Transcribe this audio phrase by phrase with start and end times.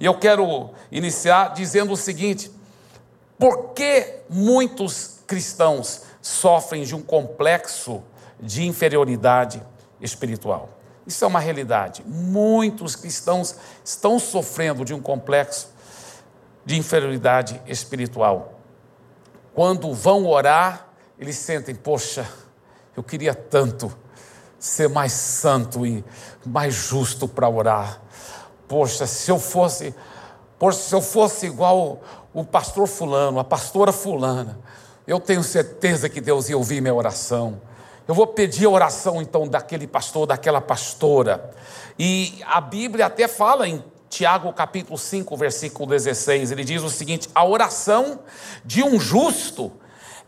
[0.00, 2.50] E eu quero iniciar dizendo o seguinte:
[3.38, 8.02] por que muitos cristãos sofrem de um complexo
[8.40, 9.62] de inferioridade
[10.00, 10.70] espiritual?
[11.06, 12.02] Isso é uma realidade.
[12.06, 15.68] Muitos cristãos estão sofrendo de um complexo
[16.64, 18.60] de inferioridade espiritual.
[19.54, 20.88] Quando vão orar,
[21.18, 22.26] eles sentem, poxa,
[22.96, 23.94] eu queria tanto
[24.58, 26.04] ser mais santo e
[26.46, 28.00] mais justo para orar.
[28.70, 29.92] Poxa, se eu fosse,
[30.56, 32.00] poxa, se eu fosse igual
[32.32, 34.60] o pastor fulano, a pastora fulana,
[35.08, 37.60] eu tenho certeza que Deus ia ouvir minha oração.
[38.06, 41.50] Eu vou pedir a oração então daquele pastor, daquela pastora.
[41.98, 47.28] E a Bíblia até fala em Tiago capítulo 5, versículo 16, ele diz o seguinte:
[47.34, 48.20] a oração
[48.64, 49.72] de um justo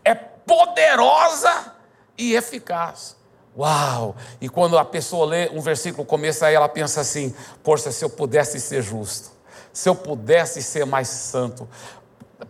[0.03, 1.75] é poderosa
[2.17, 3.15] e eficaz.
[3.57, 4.15] Uau!
[4.41, 8.09] E quando a pessoa lê um versículo, começa aí, ela pensa assim: poxa, se eu
[8.09, 9.31] pudesse ser justo,
[9.71, 11.67] se eu pudesse ser mais santo,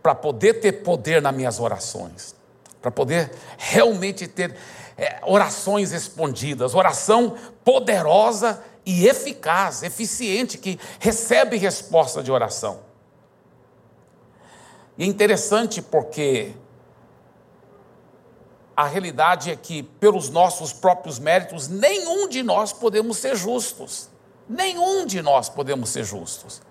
[0.02, 2.36] para poder ter poder nas minhas orações,
[2.82, 4.56] para poder realmente ter
[4.98, 12.80] é, orações respondidas, oração poderosa e eficaz, eficiente, que recebe resposta de oração.
[14.98, 16.54] E é interessante porque
[18.76, 24.10] a realidade é que, pelos nossos próprios méritos, nenhum de nós podemos ser justos.
[24.50, 26.62] Nenhum de nós podemos ser justos.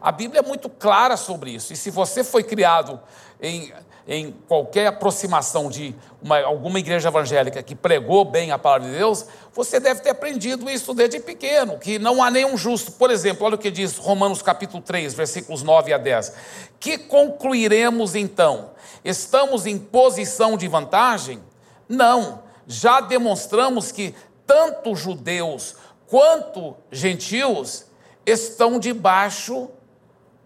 [0.00, 1.72] A Bíblia é muito clara sobre isso.
[1.72, 3.00] E se você foi criado
[3.40, 3.72] em,
[4.06, 9.26] em qualquer aproximação de uma, alguma igreja evangélica que pregou bem a palavra de Deus,
[9.52, 12.92] você deve ter aprendido isso desde pequeno, que não há nenhum justo.
[12.92, 16.32] Por exemplo, olha o que diz Romanos capítulo 3, versículos 9 a 10.
[16.80, 18.70] Que concluiremos então?
[19.04, 21.42] Estamos em posição de vantagem?
[21.88, 22.42] Não.
[22.66, 24.14] Já demonstramos que
[24.46, 27.86] tanto judeus quanto gentios
[28.26, 29.70] estão debaixo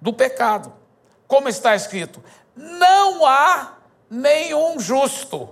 [0.01, 0.73] do pecado.
[1.27, 2.23] Como está escrito:
[2.57, 3.77] não há
[4.11, 5.51] nenhum justo,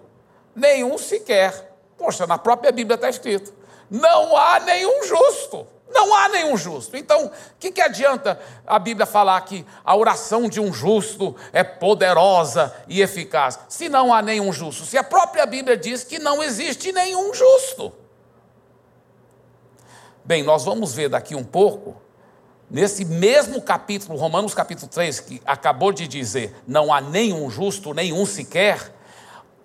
[0.56, 1.72] nenhum sequer.
[1.98, 3.52] Poxa, na própria Bíblia está escrito:
[3.90, 5.66] não há nenhum justo.
[5.94, 6.96] Não há nenhum justo.
[6.96, 11.62] Então, o que, que adianta a Bíblia falar que a oração de um justo é
[11.62, 14.84] poderosa e eficaz, se não há nenhum justo?
[14.84, 17.92] Se a própria Bíblia diz que não existe nenhum justo.
[20.24, 22.02] Bem, nós vamos ver daqui um pouco
[22.70, 28.24] Nesse mesmo capítulo, Romanos capítulo 3, que acabou de dizer, não há nenhum justo, nenhum
[28.24, 28.92] sequer,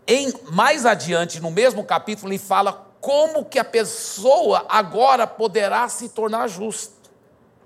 [0.05, 6.09] em, mais adiante, no mesmo capítulo, ele fala como que a pessoa agora poderá se
[6.09, 6.93] tornar justo.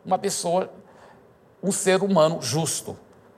[0.05, 0.69] Uma pessoa,
[1.63, 2.97] um ser humano justo.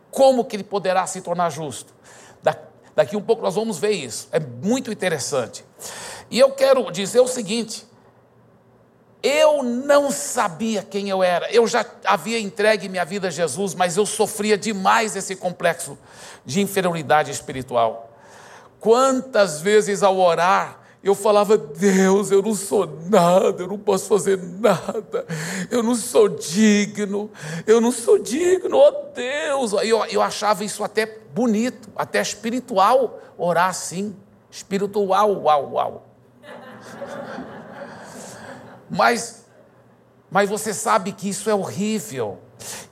[0.10, 1.94] Como que ele poderá se tornar justo?
[2.42, 2.56] Da,
[2.96, 4.28] daqui um pouco nós vamos ver isso.
[4.32, 5.64] É muito interessante.
[6.32, 7.86] E eu quero dizer o seguinte:
[9.26, 11.52] eu não sabia quem eu era.
[11.52, 15.98] Eu já havia entregue minha vida a Jesus, mas eu sofria demais esse complexo
[16.46, 18.12] de inferioridade espiritual.
[18.80, 24.38] Quantas vezes ao orar, eu falava, Deus, eu não sou nada, eu não posso fazer
[24.38, 25.26] nada,
[25.72, 27.32] eu não sou digno,
[27.66, 29.74] eu não sou digno, oh Deus.
[29.74, 34.16] Eu, eu achava isso até bonito, até espiritual, orar assim,
[34.52, 36.06] espiritual, uau, uau.
[38.90, 39.46] Mas,
[40.30, 42.40] mas você sabe que isso é horrível.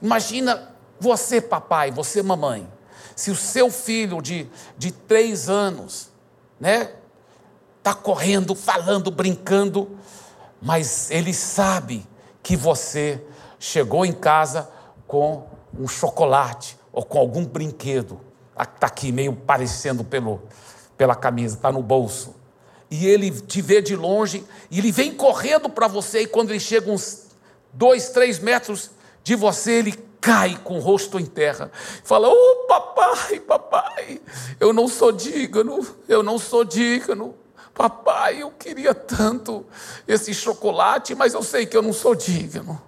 [0.00, 2.68] Imagina você, papai, você, mamãe,
[3.16, 6.10] se o seu filho de, de três anos,
[6.58, 6.92] né,
[7.78, 9.98] está correndo, falando, brincando,
[10.60, 12.06] mas ele sabe
[12.42, 13.22] que você
[13.58, 14.70] chegou em casa
[15.06, 15.46] com
[15.78, 18.20] um chocolate ou com algum brinquedo,
[18.58, 20.42] está aqui meio parecendo pelo,
[20.96, 22.34] pela camisa, está no bolso
[22.94, 26.60] e ele te vê de longe, e ele vem correndo para você, e quando ele
[26.60, 27.26] chega uns
[27.72, 28.92] dois, três metros
[29.24, 31.72] de você, ele cai com o rosto em terra,
[32.04, 34.20] fala: Oh, papai, papai,
[34.60, 37.34] eu não sou digno, eu não sou digno.
[37.74, 39.66] Papai, eu queria tanto
[40.06, 42.80] esse chocolate, mas eu sei que eu não sou digno.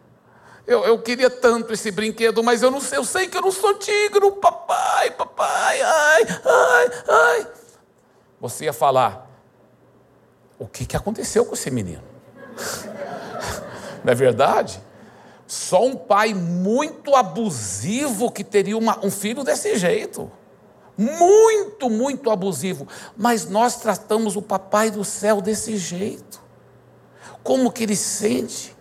[0.65, 3.51] Eu, eu queria tanto esse brinquedo, mas eu não sei, eu sei que eu não
[3.51, 7.47] sou digno, papai, papai, ai, ai, ai.
[8.41, 9.27] Você ia falar,
[10.59, 12.03] o que, que aconteceu com esse menino?
[14.03, 14.81] Não é verdade?
[15.47, 20.31] Só um pai muito abusivo que teria uma, um filho desse jeito.
[20.97, 22.89] Muito, muito abusivo.
[23.17, 26.41] Mas nós tratamos o papai do céu desse jeito.
[27.43, 28.75] Como que ele sente?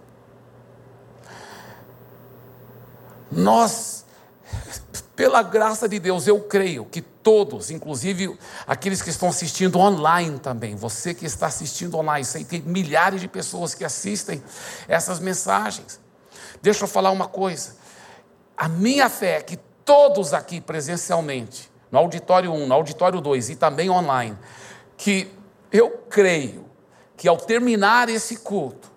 [3.32, 4.06] Nós
[5.16, 8.38] pela graça de Deus, eu creio que todos, inclusive
[8.68, 13.20] aqueles que estão assistindo online também, você que está assistindo online, sei que tem milhares
[13.20, 14.44] de pessoas que assistem
[14.88, 16.00] essas mensagens.
[16.62, 17.78] Deixa eu falar uma coisa.
[18.56, 23.56] a minha fé é que todos aqui presencialmente, no auditório 1, no auditório 2 e
[23.56, 24.38] também online,
[24.96, 25.28] que
[25.72, 26.70] eu creio
[27.18, 28.92] que ao terminar esse culto,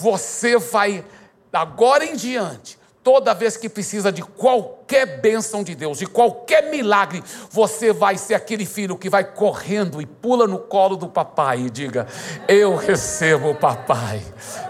[0.00, 1.04] você vai,
[1.52, 7.22] agora em diante, toda vez que precisa de qualquer bênção de Deus, de qualquer milagre,
[7.48, 11.70] você vai ser aquele filho que vai correndo e pula no colo do papai e
[11.70, 12.08] diga:
[12.48, 14.20] Eu recebo papai,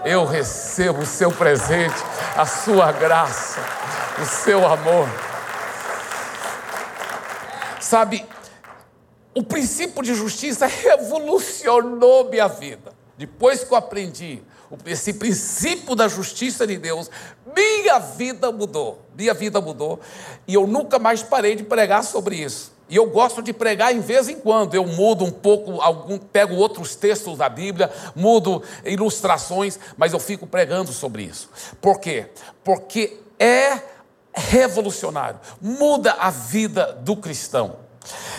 [0.05, 1.95] eu recebo o seu presente,
[2.35, 3.59] a sua graça,
[4.21, 5.09] o seu amor.
[7.81, 8.23] Sabe,
[9.33, 12.93] o princípio de justiça revolucionou minha vida.
[13.17, 14.43] Depois que eu aprendi
[14.85, 17.09] esse princípio da justiça de Deus,
[17.55, 19.01] minha vida mudou.
[19.15, 19.99] Minha vida mudou.
[20.47, 22.75] E eu nunca mais parei de pregar sobre isso.
[22.89, 24.73] E eu gosto de pregar em vez em quando.
[24.73, 30.47] Eu mudo um pouco, algum, pego outros textos da Bíblia, mudo ilustrações, mas eu fico
[30.47, 31.49] pregando sobre isso.
[31.81, 32.27] Por quê?
[32.63, 33.81] Porque é
[34.33, 37.77] revolucionário, muda a vida do cristão.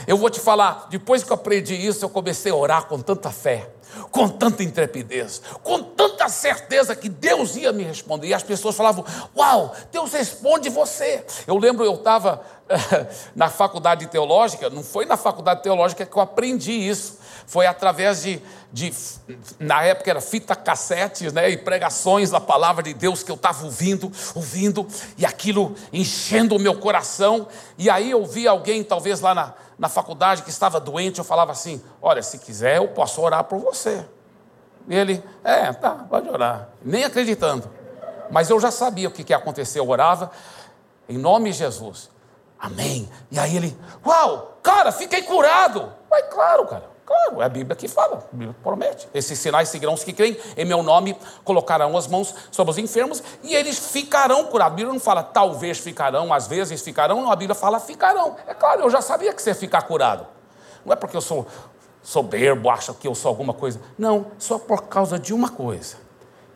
[0.07, 3.31] Eu vou te falar, depois que eu aprendi isso, eu comecei a orar com tanta
[3.31, 3.69] fé,
[4.11, 8.29] com tanta intrepidez, com tanta certeza que Deus ia me responder.
[8.29, 9.05] E as pessoas falavam:
[9.37, 11.25] Uau, Deus responde você.
[11.47, 12.43] Eu lembro, eu estava
[13.35, 17.19] na faculdade teológica, não foi na faculdade teológica que eu aprendi isso,
[17.49, 18.93] foi através de, de
[19.59, 23.65] na época era fita cassete, né, e pregações da palavra de Deus que eu estava
[23.65, 24.87] ouvindo, ouvindo,
[25.17, 27.49] e aquilo enchendo o meu coração,
[27.79, 31.51] e aí eu vi alguém, talvez lá na, na faculdade, que estava doente, eu falava
[31.51, 34.05] assim: Olha, se quiser, eu posso orar por você.
[34.87, 37.71] E ele, é, tá, pode orar, nem acreditando.
[38.31, 40.31] Mas eu já sabia o que, que ia acontecer, eu orava,
[41.09, 42.11] em nome de Jesus.
[42.61, 43.09] Amém.
[43.31, 45.91] E aí ele, uau, cara, fiquei curado.
[46.11, 46.98] Vai, claro, cara.
[47.09, 49.09] Claro, é a Bíblia que fala, a Bíblia promete.
[49.15, 53.23] Esses sinais seguirão os que creem, em meu nome colocarão as mãos sobre os enfermos
[53.43, 54.75] e eles ficarão curados.
[54.75, 58.37] A Bíblia não fala talvez ficarão, às vezes ficarão, não, a Bíblia fala ficarão.
[58.47, 60.27] É claro, eu já sabia que você ia ficar curado.
[60.85, 61.47] Não é porque eu sou
[62.03, 63.81] soberbo, acho que eu sou alguma coisa.
[63.97, 65.97] Não, só por causa de uma coisa.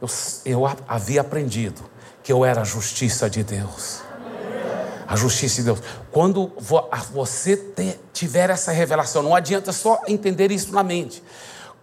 [0.02, 0.08] Eu,
[0.44, 1.81] eu havia aprendido
[2.22, 4.02] que eu era a justiça de Deus
[5.12, 5.78] a justiça de Deus.
[6.10, 6.50] Quando
[7.12, 7.54] você
[8.14, 11.22] tiver essa revelação, não adianta só entender isso na mente.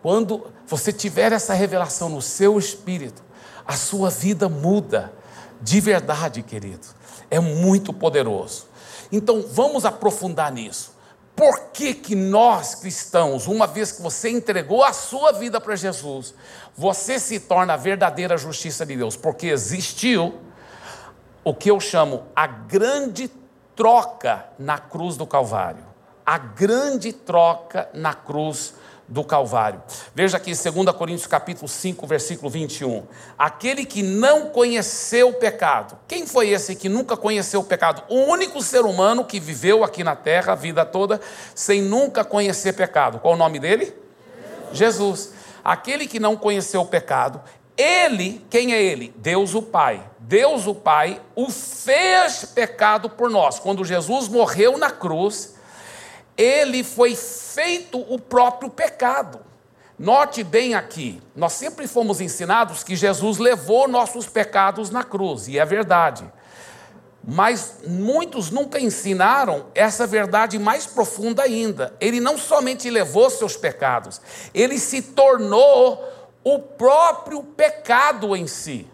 [0.01, 3.21] Quando você tiver essa revelação no seu espírito,
[3.67, 5.13] a sua vida muda
[5.61, 6.87] de verdade, querido.
[7.29, 8.65] É muito poderoso.
[9.11, 10.97] Então vamos aprofundar nisso.
[11.35, 16.33] Por que, que nós cristãos, uma vez que você entregou a sua vida para Jesus,
[16.75, 19.15] você se torna a verdadeira justiça de Deus?
[19.15, 20.33] Porque existiu
[21.49, 23.27] o que eu chamo a grande
[23.75, 25.83] troca na cruz do Calvário.
[26.23, 28.75] A grande troca na cruz
[29.07, 29.81] do Calvário.
[30.13, 33.03] Veja aqui 2 Coríntios capítulo 5, versículo 21.
[33.35, 35.97] Aquele que não conheceu o pecado.
[36.07, 38.03] Quem foi esse que nunca conheceu o pecado?
[38.09, 41.19] O único ser humano que viveu aqui na terra a vida toda
[41.55, 43.17] sem nunca conhecer pecado.
[43.17, 43.91] Qual o nome dele?
[44.71, 44.77] Jesus.
[44.77, 45.39] Jesus.
[45.63, 47.41] Aquele que não conheceu o pecado,
[47.81, 49.13] ele, quem é ele?
[49.17, 50.03] Deus o Pai.
[50.19, 53.57] Deus o Pai o fez pecado por nós.
[53.57, 55.55] Quando Jesus morreu na cruz,
[56.37, 59.39] ele foi feito o próprio pecado.
[59.97, 65.59] Note bem aqui, nós sempre fomos ensinados que Jesus levou nossos pecados na cruz, e
[65.59, 66.23] é verdade.
[67.21, 71.93] Mas muitos nunca ensinaram essa verdade mais profunda ainda.
[71.99, 74.21] Ele não somente levou seus pecados,
[74.53, 76.01] ele se tornou
[76.43, 78.87] o próprio pecado em si.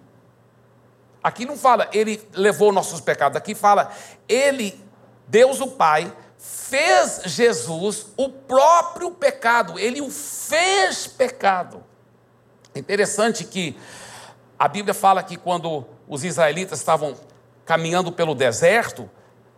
[1.24, 3.92] Aqui não fala ele levou nossos pecados, aqui fala
[4.28, 4.80] ele,
[5.28, 11.84] Deus o Pai, fez Jesus o próprio pecado, ele o fez pecado.
[12.76, 13.78] Interessante que
[14.60, 17.16] a Bíblia fala que quando os israelitas estavam
[17.66, 19.10] caminhando pelo deserto,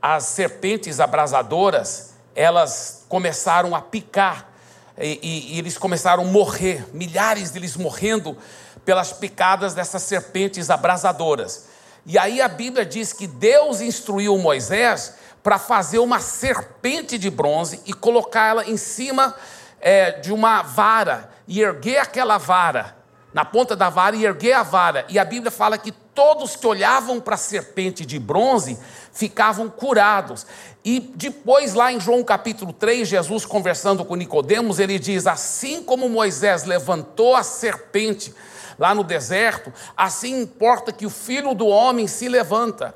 [0.02, 4.54] as serpentes abrasadoras, elas começaram a picar
[4.98, 8.36] e, e, eles começaram a morrer, milhares deles morrendo
[8.84, 11.66] pelas picadas dessas serpentes abrasadoras.
[12.06, 15.14] E aí a Bíblia diz que Deus instruiu Moisés
[15.44, 19.36] para fazer uma serpente de bronze e colocá-la em cima
[19.80, 22.97] é, de uma vara e erguer aquela vara,
[23.34, 25.06] na ponta da vara e erguer a vara.
[25.10, 28.78] E a Bíblia fala que todos que olhavam para a serpente de bronze
[29.12, 30.46] ficavam curados.
[30.84, 36.10] E depois, lá em João capítulo 3, Jesus conversando com Nicodemos, ele diz: Assim como
[36.10, 38.34] Moisés levantou a serpente
[38.80, 42.96] lá no deserto, assim importa que o filho do homem se levanta,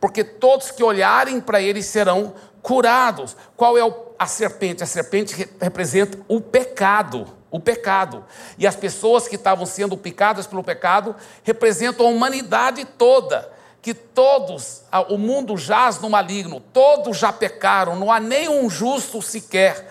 [0.00, 3.36] porque todos que olharem para ele serão curados.
[3.56, 3.82] Qual é
[4.18, 4.82] a serpente?
[4.82, 7.26] A serpente representa o pecado.
[7.56, 8.22] O pecado.
[8.58, 14.82] E as pessoas que estavam sendo picadas pelo pecado representam a humanidade toda que todos,
[15.08, 19.88] o mundo jaz no maligno, todos já pecaram, não há nenhum justo sequer.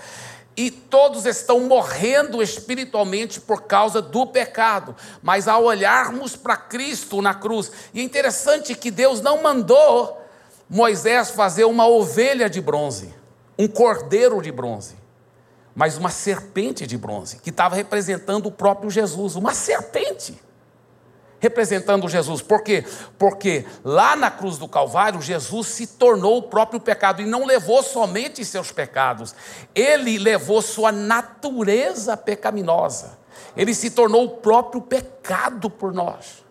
[0.58, 4.94] E todos estão morrendo espiritualmente por causa do pecado.
[5.24, 10.22] Mas ao olharmos para Cristo na cruz, e é interessante que Deus não mandou
[10.70, 13.14] Moisés fazer uma ovelha de bronze,
[13.58, 14.96] um cordeiro de bronze,
[15.76, 20.42] mas uma serpente de bronze, que estava representando o próprio Jesus, uma serpente
[21.46, 22.42] representando Jesus.
[22.42, 22.84] Por quê?
[23.20, 27.84] Porque lá na cruz do Calvário, Jesus se tornou o próprio pecado e não levou
[27.84, 29.36] somente seus pecados,
[29.76, 33.20] ele levou sua natureza pecaminosa.
[33.56, 36.44] Ele se tornou o próprio pecado por nós.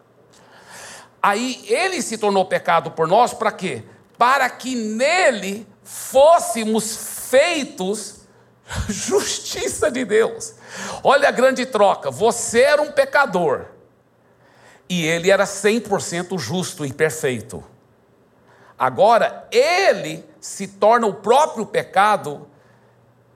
[1.22, 3.82] Aí ele se tornou pecado por nós para quê?
[4.16, 8.23] Para que nele fôssemos feitos
[8.88, 10.54] justiça de Deus.
[11.02, 12.11] Olha a grande troca.
[12.11, 13.66] Você era um pecador
[14.88, 17.64] e ele era 100% justo e perfeito.
[18.78, 22.49] Agora, ele se torna o próprio pecado,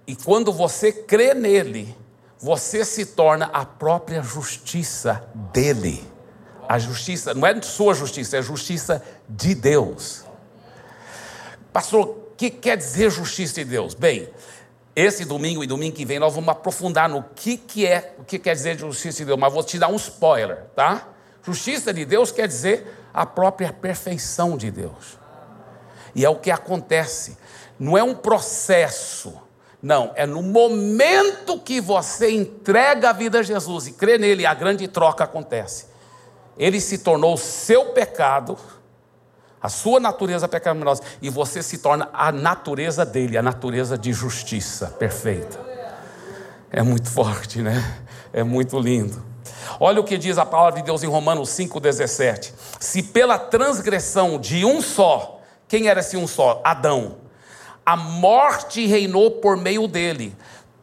[0.07, 1.97] e quando você crê nele,
[2.39, 6.07] você se torna a própria justiça dele.
[6.69, 10.25] A justiça, não é sua justiça, é a justiça de Deus.
[11.73, 13.95] Pastor, o que quer dizer justiça de Deus?
[13.95, 14.29] Bem,
[14.99, 18.39] esse domingo e domingo que vem nós vamos aprofundar no que, que é, o que
[18.39, 21.09] quer dizer justiça de Deus, mas vou te dar um spoiler, tá?
[21.43, 25.19] Justiça de Deus quer dizer a própria perfeição de Deus.
[26.15, 27.39] E é o que acontece.
[27.79, 29.41] Não é um processo.
[29.81, 34.53] Não, é no momento que você entrega a vida a Jesus e crê nele, a
[34.53, 35.87] grande troca acontece.
[36.57, 38.59] Ele se tornou seu pecado,
[39.63, 44.87] a sua natureza pecaminosa, e você se torna a natureza dele, a natureza de justiça
[44.99, 45.59] perfeita.
[46.71, 48.03] É muito forte, né?
[48.33, 49.23] É muito lindo.
[49.81, 52.53] Olha o que diz a palavra de Deus em Romanos 5,17.
[52.79, 56.61] Se pela transgressão de um só, quem era esse um só?
[56.65, 57.17] Adão.
[57.85, 60.37] A morte reinou por meio dele.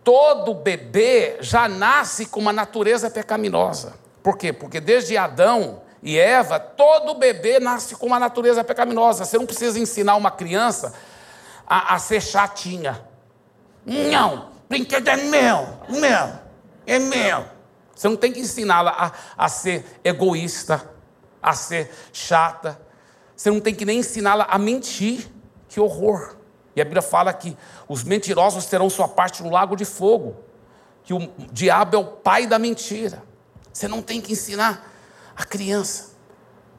[0.04, 3.94] Todo bebê já nasce com uma natureza pecaminosa.
[4.22, 4.52] Por quê?
[4.54, 9.26] Porque desde Adão e Eva, todo bebê nasce com uma natureza pecaminosa.
[9.26, 10.94] Você não precisa ensinar uma criança
[11.66, 13.04] a, a ser chatinha.
[13.84, 16.30] Não, brinquedo é meu, meu,
[16.86, 17.46] é meu.
[17.96, 20.88] Você não tem que ensiná-la a, a ser egoísta,
[21.42, 22.80] a ser chata.
[23.36, 25.28] Você não tem que nem ensiná-la a mentir.
[25.68, 26.36] Que horror.
[26.76, 27.58] E a Bíblia fala que
[27.88, 30.36] os mentirosos terão sua parte no lago de fogo.
[31.04, 33.24] Que o diabo é o pai da mentira.
[33.74, 34.92] Você não tem que ensinar
[35.36, 36.16] a criança.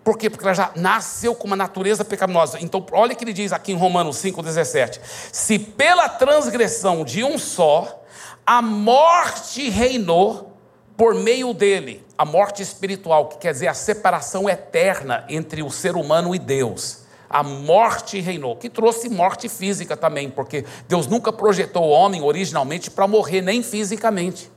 [0.03, 0.31] Por quê?
[0.31, 2.59] Porque ela já nasceu com uma natureza pecaminosa.
[2.61, 5.01] Então, olha o que ele diz aqui em Romanos 5,17:
[5.33, 8.05] Se pela transgressão de um só,
[8.47, 10.57] a morte reinou
[10.97, 15.97] por meio dele, a morte espiritual, que quer dizer a separação eterna entre o ser
[15.97, 17.05] humano e Deus.
[17.29, 22.91] A morte reinou, que trouxe morte física também, porque Deus nunca projetou o homem originalmente
[22.91, 24.51] para morrer, nem fisicamente.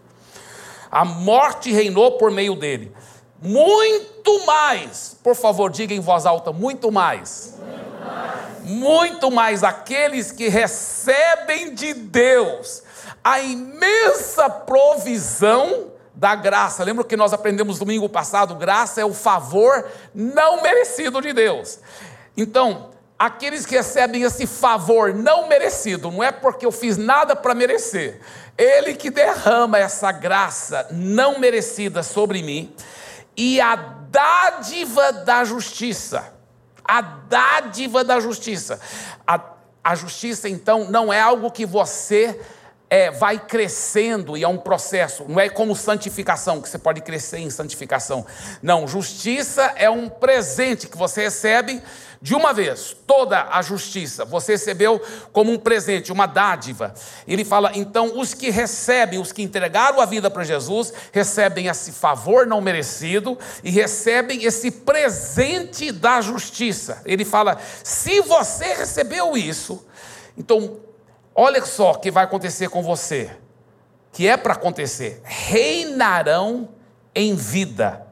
[0.92, 2.92] A morte reinou por meio dele.
[3.42, 7.56] Muito mais, por favor, diga em voz alta: muito mais.
[8.64, 12.84] Muito mais, aqueles que recebem de Deus
[13.24, 16.84] a imensa provisão da graça.
[16.84, 18.56] Lembra que nós aprendemos domingo passado?
[18.56, 21.80] Graça é o favor não merecido de Deus.
[22.36, 27.56] Então, aqueles que recebem esse favor não merecido, não é porque eu fiz nada para
[27.56, 28.20] merecer,
[28.58, 32.74] Ele que derrama essa graça não merecida sobre mim,
[33.40, 36.34] e a dádiva da justiça.
[36.84, 38.82] A dádiva da justiça.
[39.26, 39.40] A,
[39.82, 42.38] a justiça, então, não é algo que você
[42.90, 47.38] é, vai crescendo e é um processo, não é como santificação, que você pode crescer
[47.38, 48.26] em santificação.
[48.62, 51.82] Não, justiça é um presente que você recebe
[52.22, 56.94] de uma vez, toda a justiça, você recebeu como um presente, uma dádiva.
[57.26, 61.94] Ele fala, então, os que recebem, os que entregaram a vida para Jesus, recebem esse
[61.94, 67.02] favor não merecido e recebem esse presente da justiça.
[67.06, 69.86] Ele fala, se você recebeu isso,
[70.38, 70.80] então
[71.42, 73.32] Olha só o que vai acontecer com você,
[74.12, 76.68] que é para acontecer: reinarão
[77.16, 78.06] em vida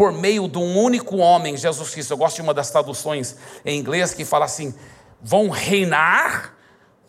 [0.00, 2.14] por meio de um único homem, Jesus Cristo.
[2.14, 4.74] Eu gosto de uma das traduções em inglês que fala assim:
[5.20, 6.54] vão reinar,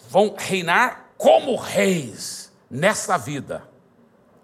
[0.10, 3.64] vão reinar como reis nessa vida.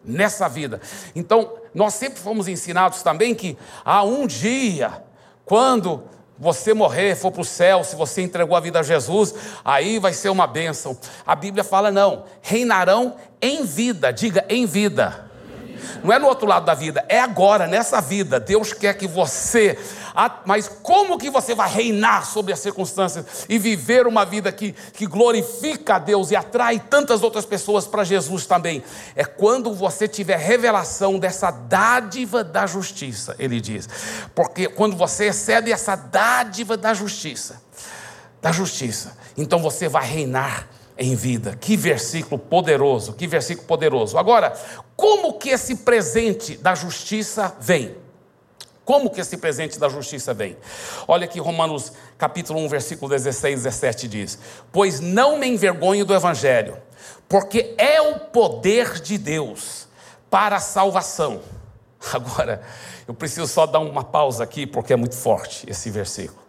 [0.02, 0.80] Nessa vida.
[1.14, 5.04] Então, nós sempre fomos ensinados também que há um dia,
[5.44, 6.06] quando
[6.40, 9.36] você morrer, for para o céu, se você entregou a vida a Jesus,
[9.66, 10.98] aí vai ser uma bênção.
[11.26, 15.27] A Bíblia fala: não, reinarão em vida, diga em vida.
[16.04, 18.40] Não é no outro lado da vida, é agora, nessa vida.
[18.40, 19.78] Deus quer que você
[20.46, 25.06] Mas como que você vai reinar sobre as circunstâncias e viver uma vida que, que
[25.06, 28.84] glorifica a Deus e atrai tantas outras pessoas para Jesus também?
[29.16, 33.88] É quando você tiver revelação dessa dádiva da justiça, ele diz.
[34.34, 37.62] Porque quando você excede essa dádiva da justiça,
[38.42, 41.56] da justiça, então você vai reinar em vida.
[41.60, 44.18] Que versículo poderoso, que versículo poderoso.
[44.18, 44.54] Agora,
[44.96, 47.96] como que esse presente da justiça vem?
[48.84, 50.56] Como que esse presente da justiça vem?
[51.08, 54.40] Olha aqui Romanos capítulo 1, versículo 16 17 diz:
[54.72, 56.78] "Pois não me envergonho do evangelho,
[57.28, 59.88] porque é o poder de Deus
[60.30, 61.42] para a salvação."
[62.14, 62.62] Agora,
[63.06, 66.47] eu preciso só dar uma pausa aqui porque é muito forte esse versículo.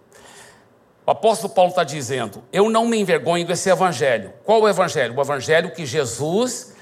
[1.09, 4.31] O apóstolo Paulo está dizendo: Eu não me envergonho desse evangelho.
[4.45, 5.17] Qual o evangelho?
[5.17, 6.75] O evangelho que Jesus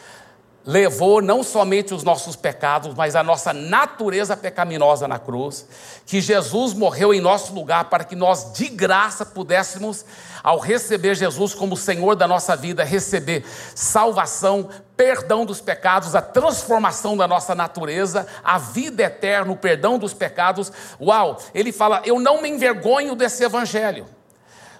[0.65, 5.69] levou não somente os nossos pecados, mas a nossa natureza pecaminosa na cruz,
[6.05, 10.05] que Jesus morreu em nosso lugar para que nós de graça pudéssemos,
[10.43, 13.45] ao receber Jesus como Senhor da nossa vida, receber
[13.77, 20.13] salvação, perdão dos pecados, a transformação da nossa natureza, a vida eterna, o perdão dos
[20.13, 20.73] pecados.
[21.01, 21.39] Uau!
[21.55, 24.16] Ele fala: "Eu não me envergonho desse evangelho".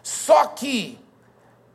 [0.07, 1.01] Só que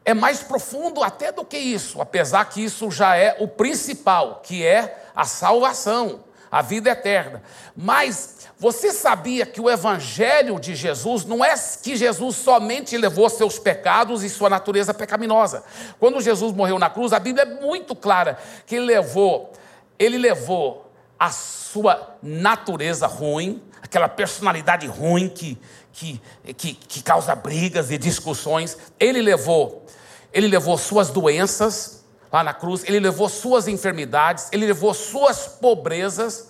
[0.05, 4.65] é mais profundo até do que isso, apesar que isso já é o principal, que
[4.65, 7.43] é a salvação, a vida eterna.
[7.75, 13.59] Mas você sabia que o evangelho de Jesus não é que Jesus somente levou seus
[13.59, 15.61] pecados e sua natureza pecaminosa.
[15.99, 19.51] Quando Jesus morreu na cruz, a Bíblia é muito clara que ele levou,
[19.99, 25.59] ele levou a sua natureza ruim, aquela personalidade ruim que
[25.93, 26.21] que,
[26.57, 28.77] que, que causa brigas e discussões.
[28.99, 29.85] Ele levou,
[30.33, 36.49] ele levou suas doenças lá na cruz, ele levou suas enfermidades, ele levou suas pobrezas,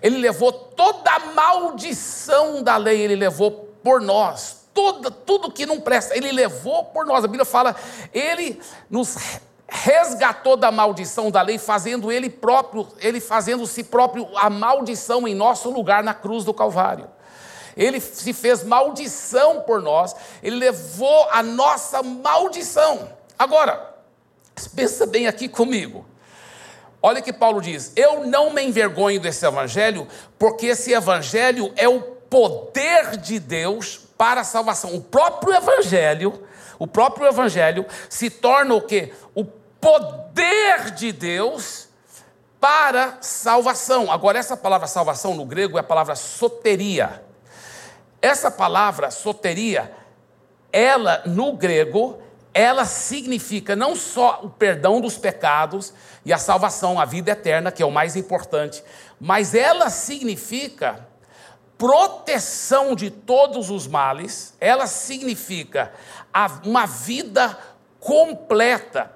[0.00, 4.58] ele levou toda a maldição da lei, ele levou por nós.
[4.72, 7.24] Tudo, tudo que não presta, ele levou por nós.
[7.24, 7.74] A Bíblia fala,
[8.12, 9.16] ele nos
[9.68, 15.34] resgatou da maldição da lei, fazendo ele próprio, ele fazendo si próprio a maldição em
[15.34, 17.17] nosso lugar na cruz do Calvário
[17.78, 23.08] ele se fez maldição por nós, ele levou a nossa maldição.
[23.38, 23.94] Agora,
[24.74, 26.04] pensa bem aqui comigo.
[27.00, 32.00] Olha que Paulo diz: Eu não me envergonho desse evangelho, porque esse evangelho é o
[32.00, 34.94] poder de Deus para a salvação.
[34.96, 36.42] O próprio evangelho,
[36.80, 39.12] o próprio evangelho se torna o que?
[39.36, 41.88] O poder de Deus
[42.60, 44.10] para salvação.
[44.10, 47.27] Agora essa palavra salvação no grego é a palavra soteria.
[48.20, 49.92] Essa palavra soteria,
[50.72, 52.18] ela no grego,
[52.52, 55.92] ela significa não só o perdão dos pecados
[56.24, 58.82] e a salvação, a vida eterna, que é o mais importante,
[59.20, 61.06] mas ela significa
[61.78, 65.92] proteção de todos os males, ela significa
[66.64, 67.56] uma vida
[68.00, 69.12] completa.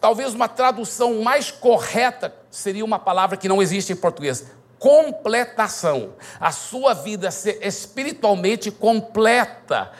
[0.00, 4.46] Talvez uma tradução mais correta seria uma palavra que não existe em português:
[4.82, 9.92] completação, a sua vida ser espiritualmente completa,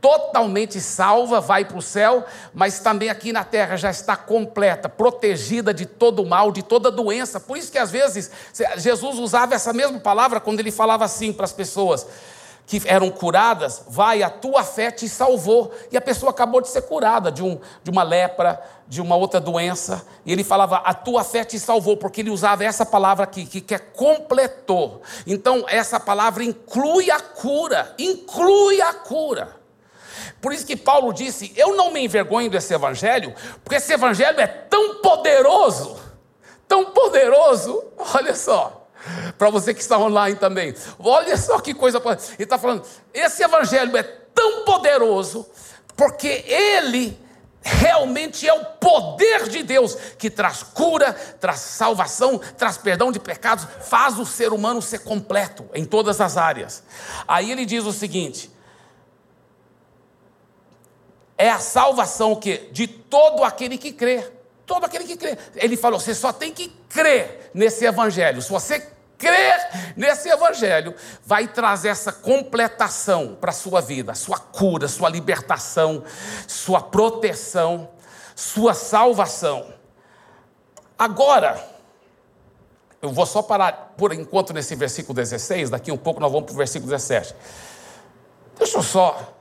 [0.00, 2.24] totalmente salva, vai para o céu,
[2.54, 7.38] mas também aqui na terra já está completa, protegida de todo mal, de toda doença.
[7.38, 8.30] Por isso que às vezes
[8.78, 12.06] Jesus usava essa mesma palavra quando ele falava assim para as pessoas
[12.70, 15.74] que eram curadas, vai, a tua fé te salvou.
[15.90, 19.40] E a pessoa acabou de ser curada de, um, de uma lepra, de uma outra
[19.40, 20.06] doença.
[20.24, 23.60] E ele falava, a tua fé te salvou, porque ele usava essa palavra aqui, que,
[23.60, 25.02] que é completou.
[25.26, 29.56] Então, essa palavra inclui a cura, inclui a cura.
[30.40, 34.46] Por isso que Paulo disse: Eu não me envergonho desse evangelho, porque esse evangelho é
[34.46, 35.98] tão poderoso,
[36.68, 37.82] tão poderoso,
[38.14, 38.79] olha só,
[39.38, 40.74] para você que está online também.
[40.98, 41.98] Olha só que coisa.
[41.98, 45.46] Ele está falando: esse evangelho é tão poderoso,
[45.96, 47.18] porque ele
[47.62, 53.66] realmente é o poder de Deus que traz cura, traz salvação, traz perdão de pecados,
[53.82, 56.82] faz o ser humano ser completo em todas as áreas.
[57.28, 58.50] Aí ele diz o seguinte:
[61.36, 64.39] é a salvação que de todo aquele que crê.
[64.70, 65.36] Todo aquele que crê.
[65.56, 68.40] Ele falou: você só tem que crer nesse evangelho.
[68.40, 68.78] Se você
[69.18, 70.94] crer nesse evangelho,
[71.26, 76.04] vai trazer essa completação para a sua vida, sua cura, sua libertação,
[76.46, 77.90] sua proteção,
[78.36, 79.74] sua salvação.
[80.96, 81.60] Agora,
[83.02, 86.54] eu vou só parar por enquanto nesse versículo 16, daqui um pouco nós vamos para
[86.54, 87.34] o versículo 17.
[88.56, 89.39] Deixa eu só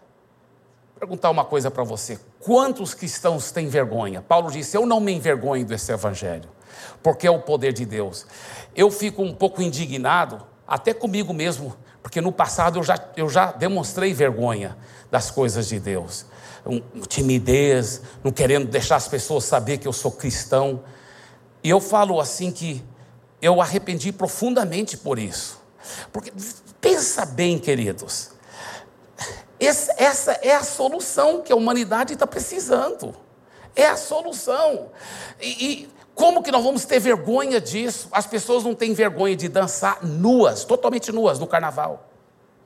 [1.00, 2.20] perguntar uma coisa para você.
[2.40, 4.22] Quantos cristãos têm vergonha?
[4.22, 6.50] Paulo disse: Eu não me envergonho desse evangelho,
[7.02, 8.28] porque é o poder de Deus.
[8.76, 13.52] Eu fico um pouco indignado, até comigo mesmo, Porque no passado eu já, eu já
[13.52, 14.78] demonstrei vergonha
[15.12, 16.26] das coisas de Deus.
[16.66, 20.84] Um, timidez, não querendo deixar as pessoas saber que eu sou cristão.
[21.64, 22.84] E eu falo assim que
[23.42, 25.62] eu arrependi profundamente por isso.
[26.12, 26.32] Porque
[26.80, 28.32] pensa bem, queridos.
[29.60, 33.14] Essa, essa é a solução que a humanidade está precisando.
[33.76, 34.90] É a solução.
[35.42, 38.08] E, e, como que nós vamos ter vergonha disso?
[38.12, 42.10] As pessoas não têm vergonha de dançar nuas, totalmente nuas, no carnaval.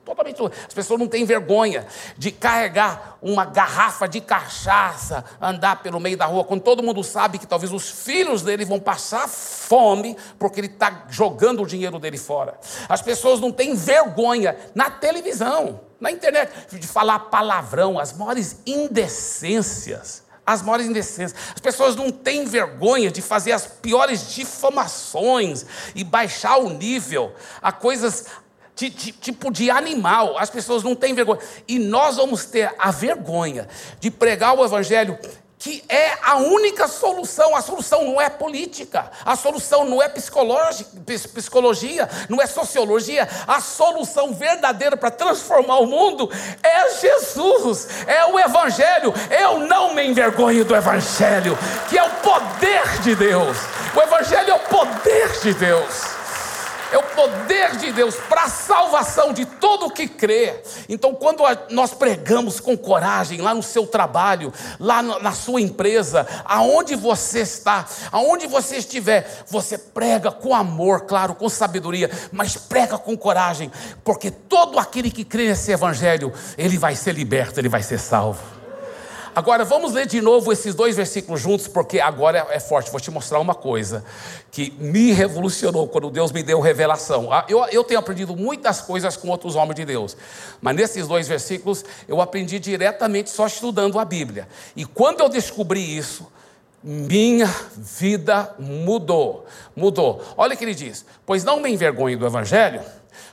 [0.04, 0.40] Totalmente.
[0.42, 1.86] As pessoas não têm vergonha
[2.18, 7.38] de carregar uma garrafa de cachaça, andar pelo meio da rua, quando todo mundo sabe
[7.38, 12.18] que talvez os filhos dele vão passar fome, porque ele está jogando o dinheiro dele
[12.18, 12.58] fora.
[12.88, 20.22] As pessoas não têm vergonha na televisão na internet, de falar palavrão, as maiores indecências.
[20.46, 21.34] As maiores indecências.
[21.54, 25.64] As pessoas não têm vergonha de fazer as piores difamações
[25.94, 28.26] e baixar o nível a coisas
[28.76, 30.38] de, de, tipo de animal.
[30.38, 31.40] As pessoas não têm vergonha.
[31.66, 33.68] E nós vamos ter a vergonha
[34.00, 35.18] de pregar o Evangelho
[35.64, 37.56] que é a única solução.
[37.56, 43.26] A solução não é política, a solução não é psicologia, não é sociologia.
[43.48, 46.30] A solução verdadeira para transformar o mundo
[46.62, 49.14] é Jesus, é o Evangelho.
[49.30, 51.56] Eu não me envergonho do Evangelho,
[51.88, 53.56] que é o poder de Deus.
[53.96, 56.23] O Evangelho é o poder de Deus
[56.94, 60.62] é o poder de Deus para a salvação de todo o que crê.
[60.88, 66.94] Então, quando nós pregamos com coragem lá no seu trabalho, lá na sua empresa, aonde
[66.94, 73.16] você está, aonde você estiver, você prega com amor, claro, com sabedoria, mas prega com
[73.16, 73.72] coragem,
[74.04, 78.53] porque todo aquele que crê nesse evangelho, ele vai ser liberto, ele vai ser salvo.
[79.34, 82.88] Agora vamos ler de novo esses dois versículos juntos, porque agora é forte.
[82.88, 84.04] Vou te mostrar uma coisa
[84.52, 87.32] que me revolucionou quando Deus me deu revelação.
[87.32, 90.16] Ah, eu, eu tenho aprendido muitas coisas com outros homens de Deus,
[90.62, 94.46] mas nesses dois versículos eu aprendi diretamente só estudando a Bíblia.
[94.76, 96.30] E quando eu descobri isso,
[96.80, 99.46] minha vida mudou.
[99.74, 100.22] Mudou.
[100.36, 102.82] Olha o que ele diz: Pois não me envergonhe do Evangelho,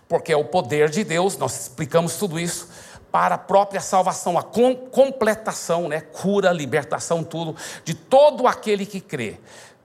[0.09, 2.67] porque é o poder de Deus, nós explicamos tudo isso
[3.11, 5.99] para a própria salvação, a completação, né?
[5.99, 9.37] cura, libertação, tudo, de todo aquele que crê.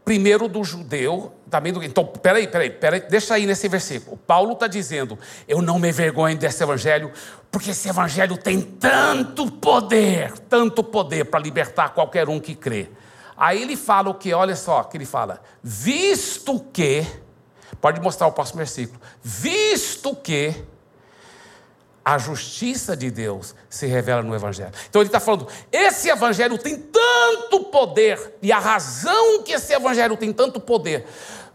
[0.04, 1.82] Primeiro do judeu, também do.
[1.82, 4.16] Então, peraí, peraí, peraí, deixa aí nesse versículo.
[4.16, 7.10] Paulo está dizendo: Eu não me vergonho desse evangelho,
[7.50, 12.88] porque esse evangelho tem tanto poder, tanto poder para libertar qualquer um que crê.
[13.36, 14.32] Aí ele fala o que?
[14.32, 17.04] Olha só que ele fala: Visto que,
[17.80, 20.54] pode mostrar o próximo versículo, visto que
[22.06, 24.70] a justiça de Deus se revela no Evangelho.
[24.88, 30.16] Então ele está falando: esse Evangelho tem tanto poder, e a razão que esse Evangelho
[30.16, 31.04] tem tanto poder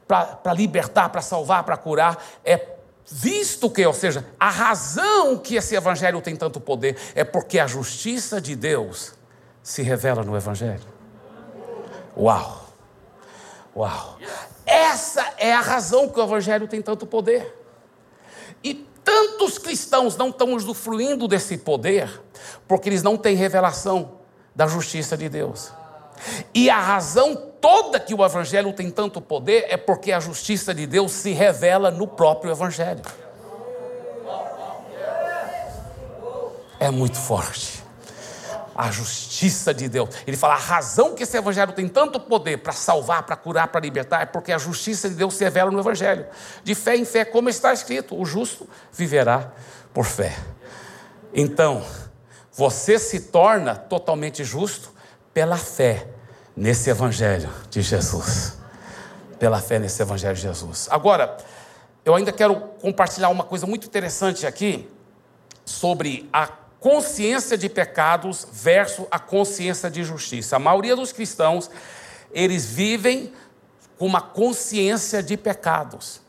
[0.06, 2.68] para libertar, para salvar, para curar, é
[3.10, 7.66] visto que, ou seja, a razão que esse Evangelho tem tanto poder é porque a
[7.66, 9.14] justiça de Deus
[9.64, 10.84] se revela no Evangelho.
[12.18, 12.66] Uau!
[13.74, 14.18] Uau!
[14.66, 17.61] Essa é a razão que o Evangelho tem tanto poder.
[19.04, 22.22] Tantos cristãos não estão usufruindo desse poder
[22.68, 24.14] porque eles não têm revelação
[24.56, 25.72] da justiça de Deus.
[26.54, 30.86] E a razão toda que o Evangelho tem tanto poder é porque a justiça de
[30.86, 33.02] Deus se revela no próprio Evangelho.
[36.80, 37.81] É muito forte
[38.82, 40.10] a justiça de Deus.
[40.26, 43.80] Ele fala: a razão que esse evangelho tem tanto poder para salvar, para curar, para
[43.80, 46.26] libertar, é porque a justiça de Deus se revela no evangelho.
[46.64, 49.52] De fé em fé, como está escrito: o justo viverá
[49.94, 50.36] por fé.
[51.32, 51.86] Então,
[52.52, 54.92] você se torna totalmente justo
[55.32, 56.08] pela fé
[56.58, 58.58] nesse evangelho de Jesus.
[59.38, 60.88] Pela fé nesse evangelho de Jesus.
[60.90, 61.38] Agora,
[62.04, 64.90] eu ainda quero compartilhar uma coisa muito interessante aqui
[65.64, 66.48] sobre a
[66.82, 70.56] consciência de pecados versus a consciência de justiça.
[70.56, 71.70] A maioria dos cristãos,
[72.34, 73.32] eles vivem
[74.00, 76.20] com uma consciência de pecados.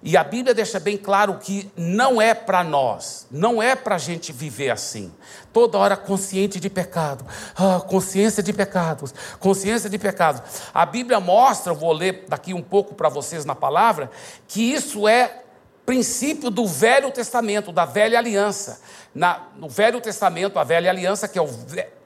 [0.00, 3.98] E a Bíblia deixa bem claro que não é para nós, não é para a
[3.98, 5.12] gente viver assim.
[5.52, 7.26] Toda hora consciente de pecado,
[7.56, 10.40] ah, consciência de pecados, consciência de pecados.
[10.72, 14.08] A Bíblia mostra, vou ler daqui um pouco para vocês na palavra,
[14.46, 15.42] que isso é
[15.84, 18.80] princípio do Velho Testamento, da Velha Aliança.
[19.14, 21.48] Na, no Velho Testamento, a Velha Aliança, que é o,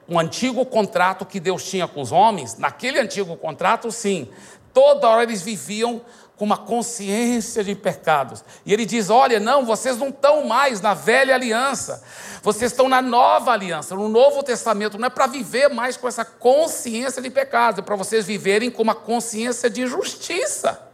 [0.07, 4.29] um antigo contrato que Deus tinha com os homens, naquele antigo contrato, sim,
[4.73, 6.01] toda hora eles viviam
[6.35, 8.43] com uma consciência de pecados.
[8.65, 12.03] E ele diz: Olha, não, vocês não estão mais na velha aliança,
[12.41, 14.97] vocês estão na nova aliança, no Novo Testamento.
[14.97, 18.83] Não é para viver mais com essa consciência de pecados, é para vocês viverem com
[18.83, 20.84] uma consciência de justiça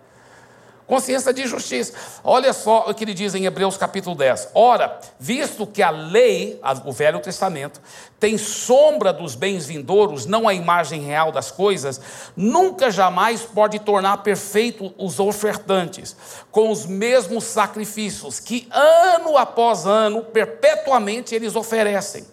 [0.92, 1.94] consciência de justiça.
[2.22, 4.50] Olha só o que ele diz em Hebreus capítulo 10.
[4.54, 7.80] Ora, visto que a lei, o Velho Testamento,
[8.20, 12.02] tem sombra dos bens vindouros, não a imagem real das coisas,
[12.36, 16.14] nunca jamais pode tornar perfeito os ofertantes,
[16.52, 22.26] com os mesmos sacrifícios que ano após ano, perpetuamente eles oferecem.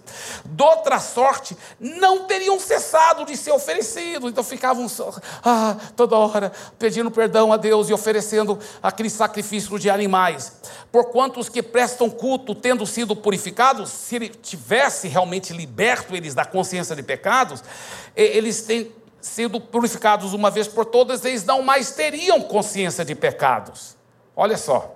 [0.44, 4.86] De outra sorte, não teriam cessado de ser oferecidos, então ficavam
[5.44, 10.52] ah, toda hora pedindo perdão a Deus e oferecendo aquele sacrifício de animais.
[10.90, 16.44] Porquanto os que prestam culto, tendo sido purificados, se ele tivesse realmente liberto eles da
[16.44, 17.62] consciência de pecados,
[18.16, 23.97] eles têm sido purificados uma vez por todas, eles não mais teriam consciência de pecados.
[24.40, 24.94] Olha só.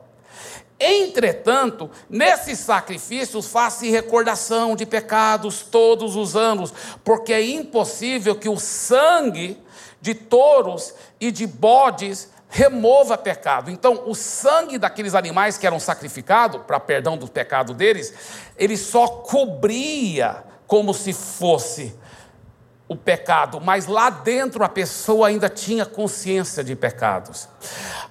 [0.78, 8.56] Entretanto, nesses sacrifícios faz-se recordação de pecados todos os anos, porque é impossível que o
[8.60, 9.60] sangue
[10.00, 13.68] de touros e de bodes remova pecado.
[13.68, 18.14] Então, o sangue daqueles animais que eram sacrificados para perdão do pecado deles,
[18.56, 21.92] ele só cobria como se fosse
[22.92, 27.48] o pecado, mas lá dentro a pessoa ainda tinha consciência de pecados.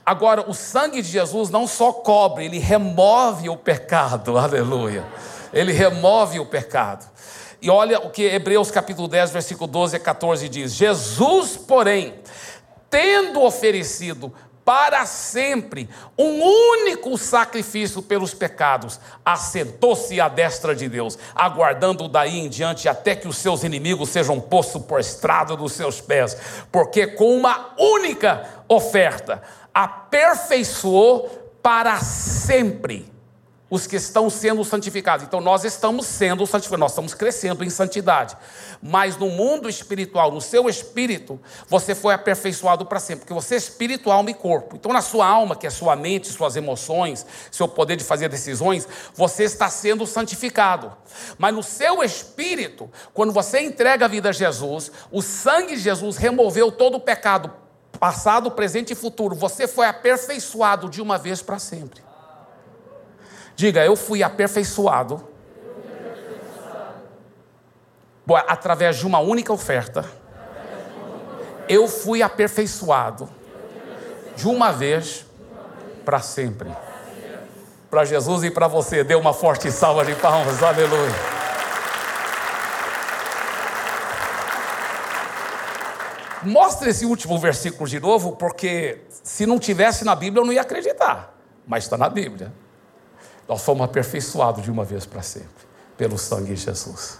[0.06, 5.06] Agora, o sangue de Jesus não só cobre, ele remove o pecado, aleluia.
[5.54, 7.10] Ele remove o pecado.
[7.62, 12.15] E olha o que Hebreus capítulo 10, versículo 12 a 14 diz: Jesus, porém,
[12.89, 14.34] tendo oferecido
[14.71, 15.89] para sempre.
[16.17, 23.13] Um único sacrifício pelos pecados, assentou-se à destra de Deus, aguardando daí em diante até
[23.13, 26.38] que os seus inimigos sejam postos por estrada dos seus pés,
[26.71, 29.41] porque com uma única oferta
[29.73, 31.27] aperfeiçoou
[31.62, 33.12] para sempre
[33.71, 35.25] os que estão sendo santificados.
[35.25, 38.36] Então nós estamos sendo santificados, nós estamos crescendo em santidade.
[38.84, 43.57] Mas no mundo espiritual, no seu espírito, você foi aperfeiçoado para sempre, porque você é
[43.57, 44.75] espírito, alma e corpo.
[44.75, 48.86] Então na sua alma, que é sua mente, suas emoções, seu poder de fazer decisões,
[49.15, 50.91] você está sendo santificado.
[51.38, 56.17] Mas no seu espírito, quando você entrega a vida a Jesus, o sangue de Jesus
[56.17, 57.53] removeu todo o pecado,
[57.97, 59.34] passado, presente e futuro.
[59.34, 62.11] Você foi aperfeiçoado de uma vez para sempre.
[63.62, 65.24] Diga, eu fui aperfeiçoado
[68.47, 70.04] através de uma única oferta.
[71.69, 73.30] Eu fui aperfeiçoado
[74.36, 75.28] de uma vez
[76.04, 76.71] para sempre.
[77.88, 81.12] Para Jesus e para você, dê uma forte salva de palmas, aleluia.
[86.41, 90.62] Mostra esse último versículo de novo, porque se não tivesse na Bíblia eu não ia
[90.62, 92.52] acreditar, mas está na Bíblia.
[93.47, 95.65] Nós fomos aperfeiçoados de uma vez para sempre,
[95.97, 97.19] pelo sangue de Jesus.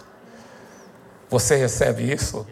[1.28, 2.46] Você recebe isso?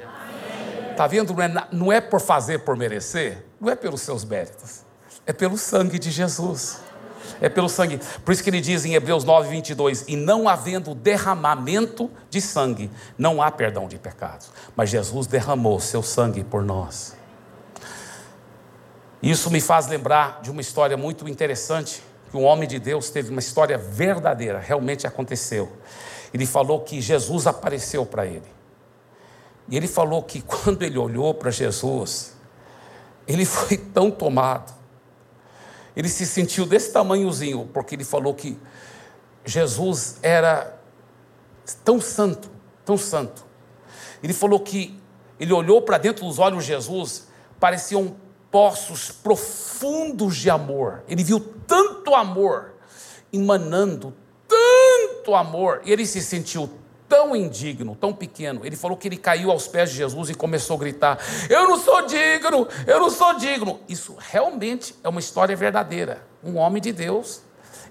[0.90, 1.32] Está vendo?
[1.32, 4.80] Não é, não é por fazer, por merecer, não é pelos seus méritos,
[5.26, 6.80] é pelo sangue de Jesus.
[7.40, 8.00] É pelo sangue.
[8.24, 12.90] Por isso que ele diz em Hebreus 9, 22: E não havendo derramamento de sangue,
[13.16, 14.50] não há perdão de pecados.
[14.76, 17.14] Mas Jesus derramou seu sangue por nós.
[19.22, 23.30] Isso me faz lembrar de uma história muito interessante que um homem de Deus teve
[23.30, 25.70] uma história verdadeira, realmente aconteceu.
[26.32, 28.46] Ele falou que Jesus apareceu para ele.
[29.68, 32.36] E ele falou que quando ele olhou para Jesus,
[33.26, 34.72] ele foi tão tomado.
[35.96, 38.56] Ele se sentiu desse tamanhozinho, porque ele falou que
[39.44, 40.78] Jesus era
[41.84, 42.48] tão santo,
[42.84, 43.44] tão santo.
[44.22, 45.00] Ele falou que
[45.38, 47.26] ele olhou para dentro dos olhos de Jesus,
[47.58, 48.14] pareciam
[48.50, 51.02] poços profundos de amor.
[51.08, 52.74] Ele viu tanto amor
[53.32, 54.12] emanando,
[54.48, 56.68] tanto amor, e ele se sentiu
[57.08, 58.60] tão indigno, tão pequeno.
[58.64, 61.76] Ele falou que ele caiu aos pés de Jesus e começou a gritar: Eu não
[61.76, 63.80] sou digno, eu não sou digno.
[63.88, 66.26] Isso realmente é uma história verdadeira.
[66.42, 67.42] Um homem de Deus,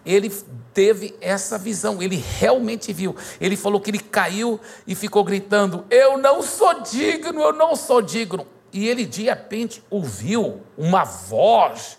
[0.05, 0.29] ele
[0.73, 3.15] teve essa visão, ele realmente viu.
[3.39, 8.01] Ele falou que ele caiu e ficou gritando: Eu não sou digno, eu não sou
[8.01, 8.47] digno.
[8.71, 11.97] E ele de repente ouviu uma voz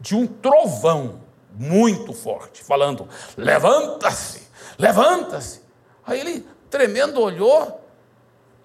[0.00, 1.20] de um trovão
[1.52, 4.42] muito forte, falando: Levanta-se,
[4.78, 5.62] levanta-se.
[6.06, 7.80] Aí ele, tremendo, olhou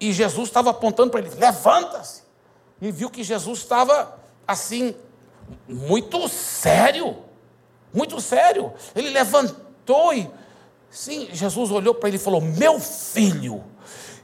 [0.00, 2.22] e Jesus estava apontando para ele: Levanta-se.
[2.80, 4.94] E viu que Jesus estava assim,
[5.68, 7.18] muito sério,
[7.92, 8.72] muito sério.
[8.94, 10.30] Ele levantou e,
[10.90, 13.64] sim, Jesus olhou para ele e falou: Meu filho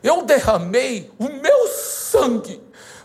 [0.03, 2.61] eu derramei o meu sangue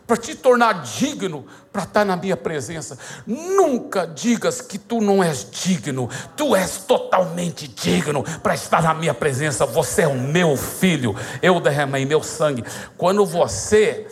[0.08, 2.98] para te tornar digno para estar na minha presença.
[3.26, 9.14] Nunca digas que tu não és digno, tu és totalmente digno para estar na minha
[9.14, 9.66] presença.
[9.66, 12.64] Você é o meu filho, eu derramei meu sangue.
[12.98, 14.08] Quando você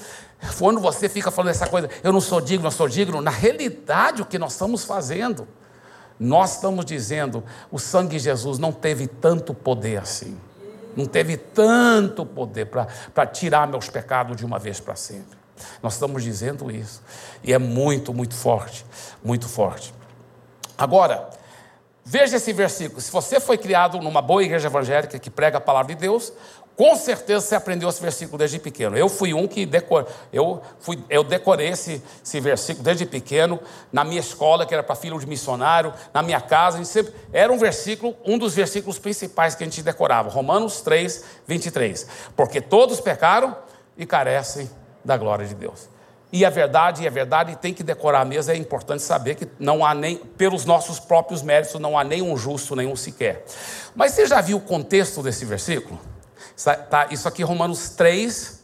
[0.58, 4.22] Quando você fica falando essa coisa, eu não sou digno, eu sou digno, na realidade
[4.22, 5.48] o que nós estamos fazendo,
[6.19, 10.38] nós estamos dizendo, o sangue de Jesus não teve tanto poder assim.
[10.95, 15.38] Não teve tanto poder para tirar meus pecados de uma vez para sempre.
[15.82, 17.01] Nós estamos dizendo isso.
[17.43, 18.86] E é muito, muito forte.
[19.23, 19.93] Muito forte.
[20.77, 21.29] Agora,
[22.03, 23.01] veja esse versículo.
[23.01, 26.34] Se você foi criado numa boa igreja evangélica que prega a palavra de Deus,
[26.75, 28.97] com certeza você aprendeu esse versículo desde pequeno.
[28.97, 33.59] Eu fui um que decor, eu, fui, eu decorei esse, esse versículo desde pequeno,
[33.91, 37.57] na minha escola, que era para filho de missionário, na minha casa, sempre, era um
[37.57, 42.07] versículo, um dos versículos principais que a gente decorava, Romanos 3, 23.
[42.36, 43.55] Porque todos pecaram
[43.95, 44.69] e carecem
[45.05, 45.93] da glória de Deus.
[46.31, 49.86] E a verdade, e a verdade tem que decorar mesmo, é importante saber que não
[49.86, 53.45] há nem, pelos nossos próprios méritos, não há nenhum justo, nenhum sequer.
[53.93, 55.99] Mas você já viu o contexto desse versículo?
[56.89, 58.63] Tá, isso aqui Romanos 3,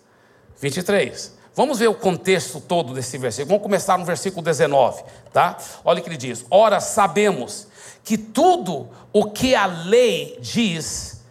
[0.60, 1.40] 23.
[1.56, 3.50] Vamos ver o contexto todo desse versículo.
[3.50, 5.58] Vamos começar no versículo 19, tá?
[5.84, 7.68] Olha o que ele diz: Ora, sabemos
[8.04, 11.22] que tudo o que a lei diz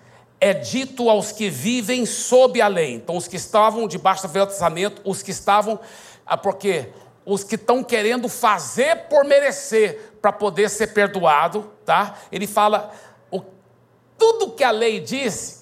[0.41, 2.95] é dito aos que vivem sob a lei.
[2.95, 5.81] Então, os que estavam debaixo do Velho Testamento, os que estavam,
[6.27, 6.91] ah, porque
[7.25, 12.19] os que estão querendo fazer por merecer para poder ser perdoado, tá?
[12.31, 12.93] Ele fala
[13.31, 13.43] o,
[14.17, 15.58] tudo que a lei disse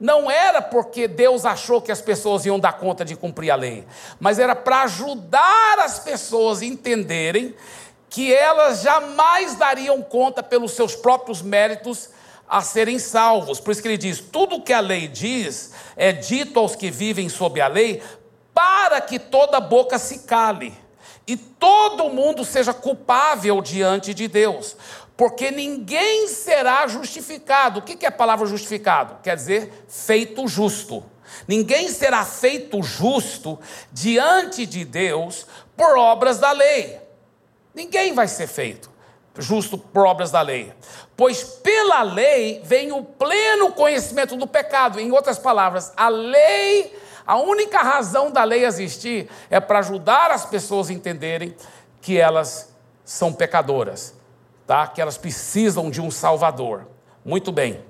[0.00, 3.86] não era porque Deus achou que as pessoas iam dar conta de cumprir a lei,
[4.18, 7.54] mas era para ajudar as pessoas a entenderem
[8.08, 12.08] que elas jamais dariam conta pelos seus próprios méritos
[12.48, 13.60] a serem salvos.
[13.60, 17.28] Por isso que ele diz: tudo que a lei diz é dito aos que vivem
[17.28, 18.02] sob a lei,
[18.54, 20.74] para que toda boca se cale
[21.26, 24.76] e todo mundo seja culpável diante de Deus
[25.20, 27.80] porque ninguém será justificado.
[27.80, 29.18] O que é a palavra justificado?
[29.22, 31.04] Quer dizer, feito justo.
[31.46, 33.60] Ninguém será feito justo
[33.92, 36.98] diante de Deus por obras da lei.
[37.74, 38.90] Ninguém vai ser feito
[39.36, 40.72] justo por obras da lei.
[41.14, 44.98] Pois pela lei vem o pleno conhecimento do pecado.
[44.98, 50.46] Em outras palavras, a lei, a única razão da lei existir é para ajudar as
[50.46, 51.54] pessoas a entenderem
[52.00, 54.18] que elas são pecadoras
[54.70, 54.86] tá?
[54.86, 56.86] que elas precisam de um Salvador.
[57.24, 57.84] Muito bem.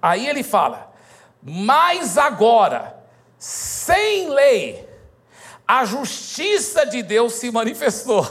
[0.00, 0.94] Aí ele fala:
[1.42, 2.96] mas agora,
[3.36, 4.88] sem lei,
[5.66, 8.24] a justiça de Deus se manifestou.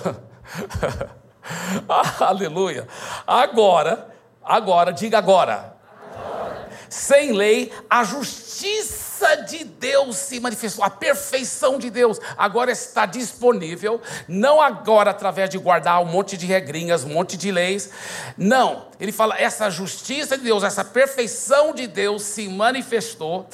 [2.22, 2.88] Aleluia.
[3.28, 5.76] Agora, agora, diga agora.
[6.16, 6.70] agora.
[6.88, 9.03] Sem lei, a justiça
[9.48, 15.58] de Deus se manifestou, a perfeição de Deus agora está disponível, não agora através de
[15.58, 17.90] guardar um monte de regrinhas, um monte de leis,
[18.38, 23.48] não, ele fala, essa justiça de Deus, essa perfeição de Deus se manifestou,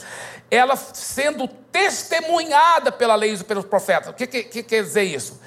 [0.52, 4.10] ela sendo testemunhada pela lei e pelos profetas.
[4.10, 5.40] O que, que, que quer dizer isso?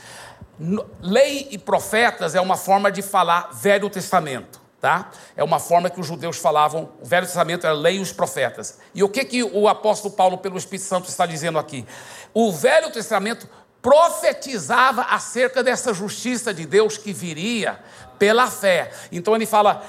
[1.00, 5.12] Lei e profetas é uma forma de falar Velho Testamento tá?
[5.36, 8.80] É uma forma que os judeus falavam, o Velho Testamento era lei e os profetas.
[8.92, 11.86] E o que, que o apóstolo Paulo, pelo Espírito Santo, está dizendo aqui?
[12.34, 13.48] O Velho Testamento
[13.80, 17.78] profetizava acerca dessa justiça de Deus que viria
[18.18, 18.90] pela fé.
[19.12, 19.84] Então ele fala: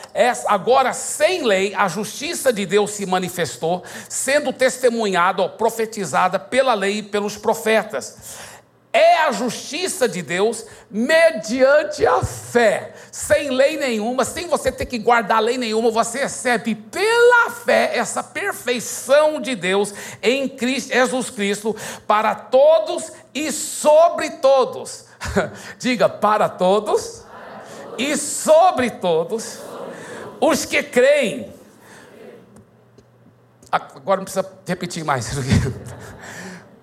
[0.46, 7.04] agora sem lei, a justiça de Deus se manifestou, sendo testemunhada, profetizada pela lei e
[7.04, 8.53] pelos profetas
[8.94, 15.00] é a justiça de Deus mediante a fé, sem lei nenhuma, sem você ter que
[15.00, 21.76] guardar lei nenhuma, você recebe pela fé essa perfeição de Deus em Cristo, Jesus Cristo
[22.06, 25.06] para todos e sobre todos.
[25.80, 27.24] Diga para todos,
[27.98, 29.60] e sobre todos
[30.40, 31.52] os que creem.
[33.72, 35.32] Agora não precisa repetir mais.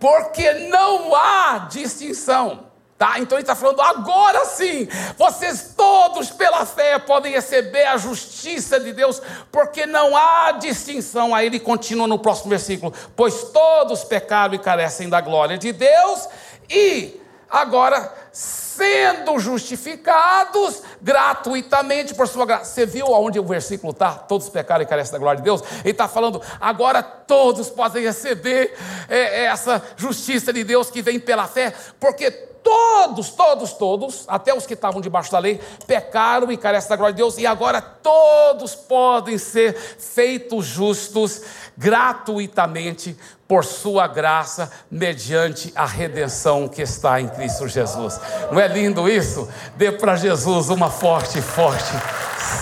[0.00, 2.70] porque não há distinção.
[3.00, 3.18] Tá?
[3.18, 4.86] Então ele está falando, agora sim,
[5.16, 11.34] vocês todos pela fé podem receber a justiça de Deus, porque não há distinção.
[11.34, 16.28] Aí ele continua no próximo versículo: pois todos pecaram e carecem da glória de Deus,
[16.68, 17.19] e
[17.50, 22.66] agora sendo justificados gratuitamente por sua graça.
[22.66, 24.12] Você viu aonde o versículo está?
[24.12, 25.62] Todos pecaram e carecem da glória de Deus.
[25.80, 28.74] Ele está falando, agora todos podem receber
[29.08, 34.54] é, é, essa justiça de Deus que vem pela fé, porque todos, todos, todos, até
[34.54, 37.80] os que estavam debaixo da lei, pecaram e carecem da glória de Deus, e agora
[37.80, 41.42] todos podem ser feitos justos
[41.76, 43.16] gratuitamente
[43.48, 48.20] por sua graça, mediante a redenção que está em Cristo Jesus.
[48.52, 49.48] Não é lindo isso?
[49.76, 51.92] Dê para Jesus uma forte, forte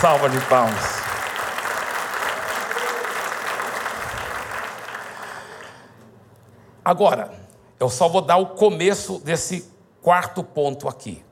[0.01, 0.99] salva de palmas.
[6.84, 7.38] Agora,
[7.80, 9.64] Eu só vou dar o começo desse
[10.03, 11.24] quarto ponto aqui.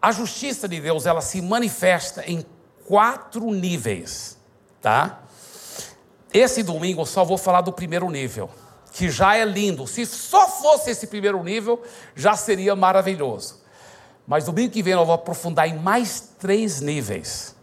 [0.00, 2.44] A justiça de Deus, ela se manifesta em
[2.86, 4.36] quatro níveis,
[4.80, 5.22] tá?
[6.32, 8.50] Esse domingo eu só vou falar do primeiro nível,
[8.92, 9.86] que já é lindo.
[9.86, 11.82] Se só fosse esse primeiro nível,
[12.14, 13.62] já seria maravilhoso.
[14.26, 17.54] Mas domingo que vem eu vou aprofundar em mais três níveis.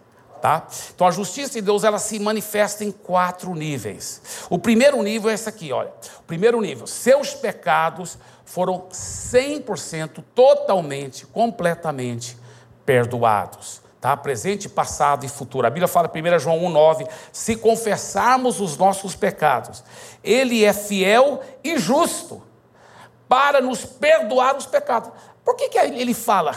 [0.42, 0.66] Tá?
[0.96, 4.22] Então a justiça de Deus ela se manifesta em quatro níveis.
[4.50, 5.92] O primeiro nível é esse aqui, olha.
[6.20, 8.18] O primeiro nível, seus pecados
[8.52, 12.38] foram 100% totalmente, completamente
[12.86, 13.82] perdoados.
[14.02, 14.18] Tá?
[14.18, 15.66] Presente, passado e futuro.
[15.66, 19.84] A Bíblia fala, 1 João 1,9: se confessarmos os nossos pecados,
[20.22, 22.44] Ele é fiel e justo
[23.30, 25.12] para nos perdoar os pecados.
[25.46, 26.54] Por que, que ele fala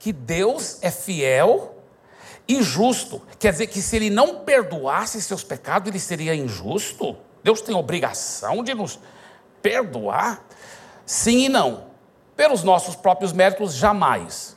[0.00, 1.76] que Deus é fiel
[2.48, 3.22] e justo?
[3.38, 7.16] Quer dizer que se ele não perdoasse seus pecados, ele seria injusto?
[7.44, 8.98] Deus tem obrigação de nos
[9.62, 10.42] perdoar?
[11.08, 11.84] Sim e não.
[12.36, 14.54] Pelos nossos próprios méritos, jamais.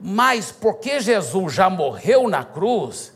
[0.00, 3.12] Mas porque Jesus já morreu na cruz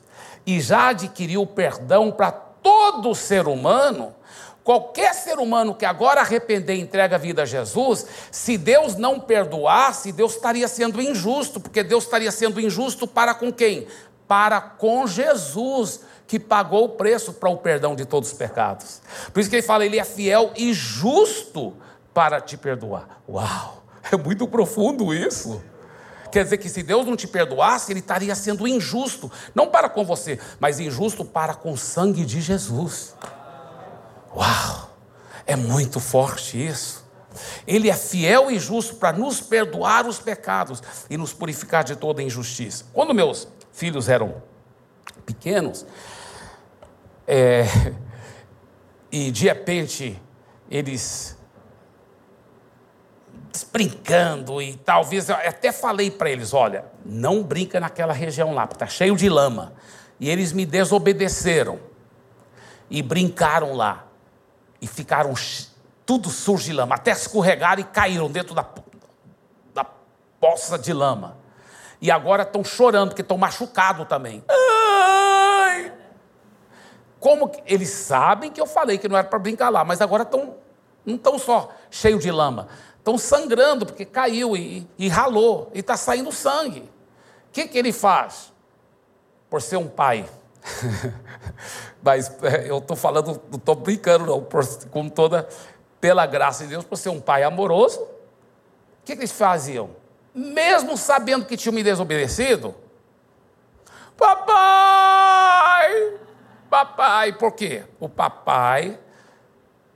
[0.47, 4.14] e já adquiriu perdão para todo ser humano,
[4.62, 9.20] Qualquer ser humano que agora arrepender e entrega a vida a Jesus, se Deus não
[9.20, 13.87] perdoasse, Deus estaria sendo injusto, porque Deus estaria sendo injusto para com quem?
[14.26, 19.01] Para com Jesus, que pagou o preço para o perdão de todos os pecados.
[19.32, 21.76] Por isso que ele fala, ele é fiel e justo
[22.17, 23.21] para te perdoar.
[23.29, 23.83] Uau!
[24.11, 25.62] É muito profundo isso.
[26.33, 30.03] Quer dizer que se Deus não te perdoasse, Ele estaria sendo injusto, não para com
[30.03, 33.14] você, mas injusto para com o sangue de Jesus.
[34.35, 34.97] Uau!
[35.47, 37.05] É muito forte isso.
[37.67, 42.23] Ele é fiel e justo para nos perdoar os pecados e nos purificar de toda
[42.23, 42.87] injustiça.
[42.95, 44.43] Quando meus filhos eram
[45.27, 45.85] pequenos,
[47.29, 47.67] é,
[49.12, 50.19] e de repente
[50.71, 51.36] eles
[53.64, 58.82] brincando e talvez eu até falei para eles, olha, não brinca naquela região lá, porque
[58.82, 59.72] está cheio de lama.
[60.18, 61.78] E eles me desobedeceram
[62.90, 64.07] e brincaram lá
[64.80, 65.34] e ficaram
[66.04, 68.66] tudo sujo de lama, até escorregaram e caíram dentro da,
[69.74, 69.84] da
[70.40, 71.36] poça de lama.
[72.00, 74.44] E agora estão chorando, porque estão machucados também.
[74.48, 75.92] Ai!
[77.18, 80.22] Como que, eles sabem que eu falei que não era para brincar lá, mas agora
[80.22, 80.54] estão
[81.07, 82.66] não estão só cheios de lama,
[83.07, 86.80] estão sangrando porque caiu e, e ralou e está saindo sangue.
[86.80, 88.52] O que, que ele faz?
[89.48, 90.28] Por ser um pai
[92.02, 95.48] Mas é, eu estou falando, não estou brincando, não, por, com toda,
[96.00, 98.00] pela graça de Deus, por ser um pai amoroso.
[98.00, 98.09] O
[99.04, 99.90] que, que eles faziam?
[100.34, 102.74] Mesmo sabendo que tinham me desobedecido,
[104.16, 106.14] papai,
[106.68, 107.84] papai, por quê?
[108.00, 108.98] O papai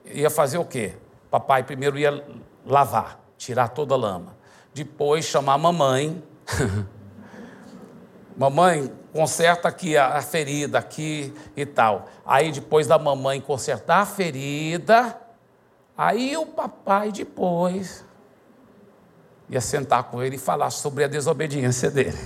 [0.04, 0.94] ia fazer o quê?
[1.30, 2.24] Papai primeiro ia
[2.70, 4.36] lavar, tirar toda a lama.
[4.72, 6.22] Depois chamar a mamãe.
[8.36, 12.08] mamãe, conserta aqui a, ferida aqui e tal.
[12.24, 15.18] Aí depois da mamãe consertar a ferida,
[15.96, 18.04] aí o papai depois
[19.48, 22.18] ia sentar com ele e falar sobre a desobediência dele.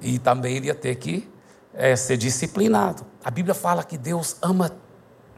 [0.00, 1.30] E também ele ia ter que
[1.74, 3.04] é, ser disciplinado.
[3.22, 4.72] A Bíblia fala que Deus ama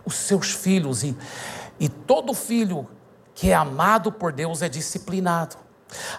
[0.04, 1.16] os seus filhos e,
[1.78, 2.88] e todo filho
[3.38, 5.54] que é amado por Deus é disciplinado.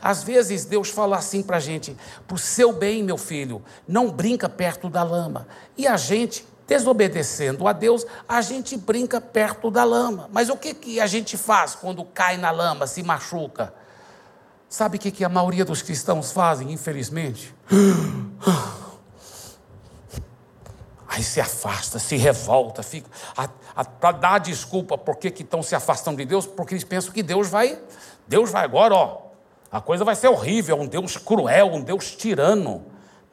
[0.01, 1.93] Às vezes Deus fala assim para a gente:
[2.31, 5.45] o seu bem, meu filho, não brinca perto da lama.
[5.77, 10.29] E a gente, desobedecendo a Deus, a gente brinca perto da lama.
[10.31, 13.73] Mas o que, que a gente faz quando cai na lama, se machuca?
[14.69, 17.53] Sabe o que, que a maioria dos cristãos fazem, infelizmente?
[21.09, 23.09] Aí se afasta, se revolta, fica
[23.99, 27.49] para dar desculpa por que estão se afastando de Deus, porque eles pensam que Deus
[27.49, 27.81] vai,
[28.27, 29.21] Deus vai agora, ó,
[29.71, 32.85] a coisa vai ser horrível, um Deus cruel, um Deus tirano.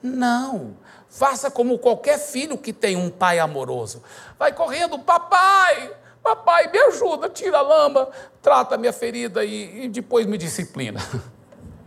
[0.03, 0.79] Não.
[1.11, 4.03] Faça como qualquer filho que tem um pai amoroso.
[4.39, 8.09] Vai correndo, papai, papai, me ajuda, tira a lama,
[8.41, 11.01] trata a minha ferida e, e depois me disciplina.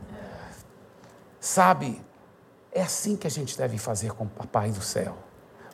[1.42, 2.00] Sabe,
[2.72, 5.29] é assim que a gente deve fazer com o papai do céu.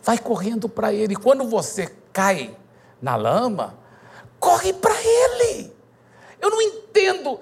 [0.05, 1.15] Vai correndo para ele.
[1.15, 2.55] Quando você cai
[3.01, 3.75] na lama,
[4.39, 5.73] corre para ele.
[6.39, 7.39] Eu não entendo.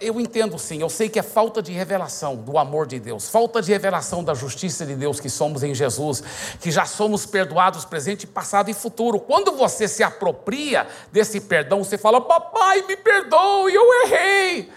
[0.00, 3.60] Eu entendo sim, eu sei que é falta de revelação do amor de Deus, falta
[3.60, 6.24] de revelação da justiça de Deus que somos em Jesus,
[6.58, 9.20] que já somos perdoados presente, passado e futuro.
[9.20, 14.72] Quando você se apropria desse perdão, você fala: Papai, me perdoe, eu errei.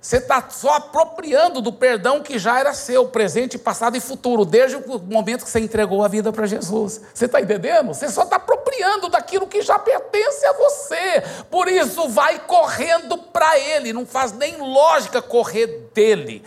[0.00, 4.76] Você está só apropriando do perdão que já era seu, presente, passado e futuro, desde
[4.76, 7.02] o momento que você entregou a vida para Jesus.
[7.12, 7.88] Você está entendendo?
[7.88, 11.22] Você só está apropriando daquilo que já pertence a você.
[11.50, 13.92] Por isso, vai correndo para Ele.
[13.92, 16.42] Não faz nem lógica correr dele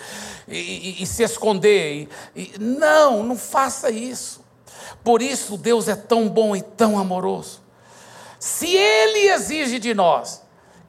[0.47, 0.57] e,
[0.99, 2.09] e, e se esconder.
[2.35, 4.43] E, não, não faça isso.
[5.03, 7.61] Por isso, Deus é tão bom e tão amoroso.
[8.39, 10.42] Se Ele exige de nós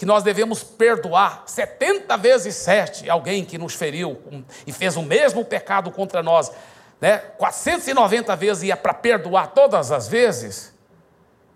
[0.05, 4.21] que nós devemos perdoar 70 vezes 7 alguém que nos feriu
[4.67, 6.53] e fez o mesmo pecado contra nós,
[7.01, 7.17] né?
[7.17, 10.75] 490 vezes e é para perdoar todas as vezes.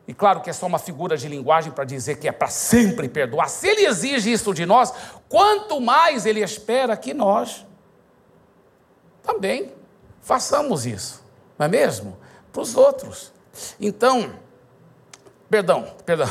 [0.06, 3.06] E claro que é só uma figura de linguagem para dizer que é para sempre
[3.06, 3.50] perdoar.
[3.50, 4.94] Se ele exige isso de nós,
[5.28, 7.66] quanto mais ele espera que nós
[9.22, 9.74] também
[10.22, 11.22] façamos isso,
[11.58, 12.16] não é mesmo?
[12.50, 13.30] Para os outros.
[13.78, 14.32] Então,
[15.50, 16.30] perdão, perdão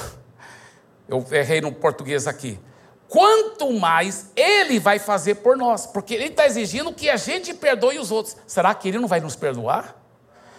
[1.08, 2.60] eu errei no português aqui.
[3.08, 7.97] Quanto mais ele vai fazer por nós, porque ele está exigindo que a gente perdoe
[7.99, 8.36] os outros.
[8.45, 9.95] Será que ele não vai nos perdoar?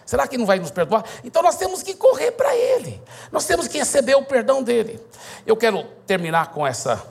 [0.06, 1.04] Será que não vai nos perdoar?
[1.22, 4.98] Então nós temos que correr para ele, nós temos que receber o perdão dele.
[5.46, 7.04] Eu quero terminar com essa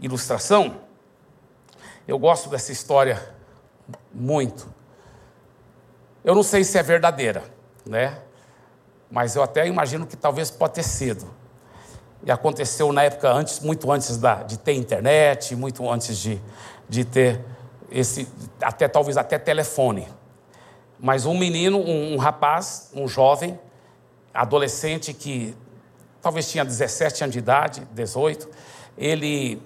[0.00, 0.80] ilustração.
[2.08, 3.34] Eu gosto dessa história
[4.12, 4.68] muito.
[6.24, 7.44] Eu não sei se é verdadeira,
[7.86, 8.18] né?
[9.08, 11.32] Mas eu até imagino que talvez pode ter sido
[12.24, 16.40] e aconteceu na época antes, muito antes da, de ter internet, muito antes de,
[16.88, 17.44] de ter
[17.90, 18.26] esse,
[18.62, 20.08] até talvez até telefone.
[20.98, 23.58] Mas um menino, um, um rapaz, um jovem,
[24.32, 25.54] adolescente que
[26.22, 28.48] talvez tinha 17 anos de idade, 18,
[28.96, 29.60] ele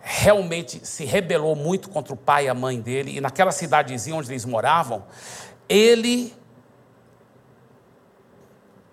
[0.00, 4.30] realmente se rebelou muito contra o pai e a mãe dele, e naquela cidadezinha onde
[4.30, 5.04] eles moravam,
[5.68, 6.32] ele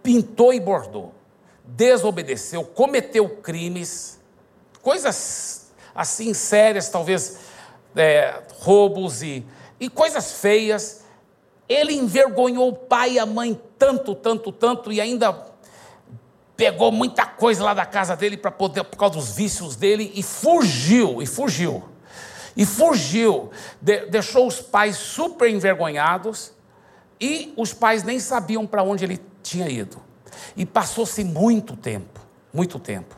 [0.02, 1.21] pintou e bordou
[1.64, 4.20] desobedeceu, cometeu crimes,
[4.82, 7.40] coisas assim sérias, talvez
[7.96, 9.46] é, roubos e,
[9.80, 11.02] e coisas feias.
[11.68, 15.52] Ele envergonhou o pai e a mãe tanto, tanto, tanto, e ainda
[16.56, 20.22] pegou muita coisa lá da casa dele para poder, por causa dos vícios dele, e
[20.22, 21.84] fugiu, e fugiu.
[22.56, 23.50] E fugiu,
[23.82, 26.52] de, deixou os pais super envergonhados,
[27.20, 30.02] e os pais nem sabiam para onde ele tinha ido.
[30.56, 32.20] E passou-se muito tempo,
[32.54, 33.16] muito tempo.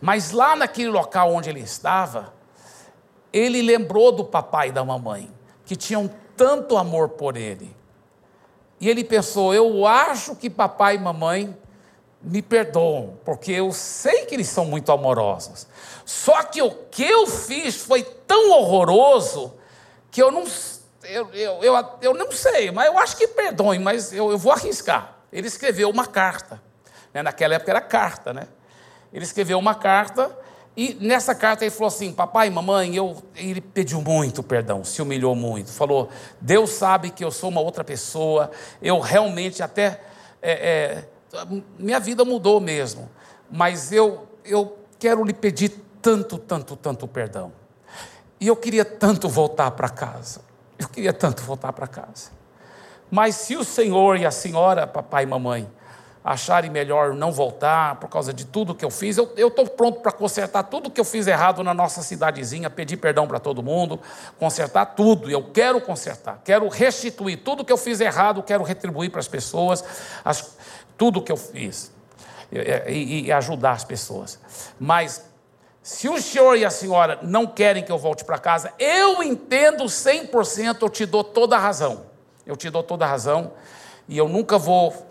[0.00, 2.32] Mas lá naquele local onde ele estava,
[3.32, 5.30] ele lembrou do papai e da mamãe,
[5.64, 7.74] que tinham tanto amor por ele.
[8.80, 11.56] E ele pensou: eu acho que papai e mamãe
[12.20, 15.66] me perdoam, porque eu sei que eles são muito amorosos.
[16.04, 19.54] Só que o que eu fiz foi tão horroroso
[20.10, 20.44] que eu não,
[21.04, 24.52] eu, eu, eu, eu não sei, mas eu acho que perdoem, mas eu, eu vou
[24.52, 26.62] arriscar ele escreveu uma carta.
[27.12, 27.22] Né?
[27.22, 28.46] Naquela época era carta, né?
[29.12, 30.30] Ele escreveu uma carta
[30.76, 33.22] e nessa carta ele falou assim: Papai, mamãe, eu.
[33.36, 35.70] Ele pediu muito perdão, se humilhou muito.
[35.70, 36.08] Falou:
[36.40, 40.00] Deus sabe que eu sou uma outra pessoa, eu realmente até.
[40.40, 41.04] É,
[41.34, 41.46] é,
[41.78, 43.08] minha vida mudou mesmo,
[43.50, 45.70] mas eu, eu quero lhe pedir
[46.00, 47.52] tanto, tanto, tanto perdão.
[48.40, 50.40] E eu queria tanto voltar para casa.
[50.78, 52.30] Eu queria tanto voltar para casa.
[53.12, 55.70] Mas se o senhor e a senhora, papai e mamãe,
[56.24, 60.10] acharem melhor não voltar por causa de tudo que eu fiz, eu estou pronto para
[60.10, 64.00] consertar tudo que eu fiz errado na nossa cidadezinha, pedir perdão para todo mundo,
[64.38, 65.30] consertar tudo.
[65.30, 69.84] Eu quero consertar, quero restituir tudo que eu fiz errado, quero retribuir para as pessoas
[70.24, 70.56] as,
[70.96, 71.92] tudo que eu fiz
[72.88, 74.40] e, e ajudar as pessoas.
[74.80, 75.22] Mas
[75.82, 79.84] se o senhor e a senhora não querem que eu volte para casa, eu entendo
[79.84, 82.11] 100%, eu te dou toda a razão.
[82.46, 83.52] Eu te dou toda a razão
[84.08, 85.06] e eu nunca vou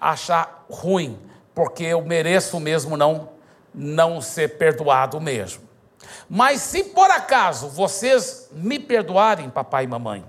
[0.00, 1.18] achar ruim,
[1.54, 3.36] porque eu mereço mesmo não
[3.74, 5.62] não ser perdoado mesmo.
[6.28, 10.24] Mas se por acaso vocês me perdoarem, papai e mamãe,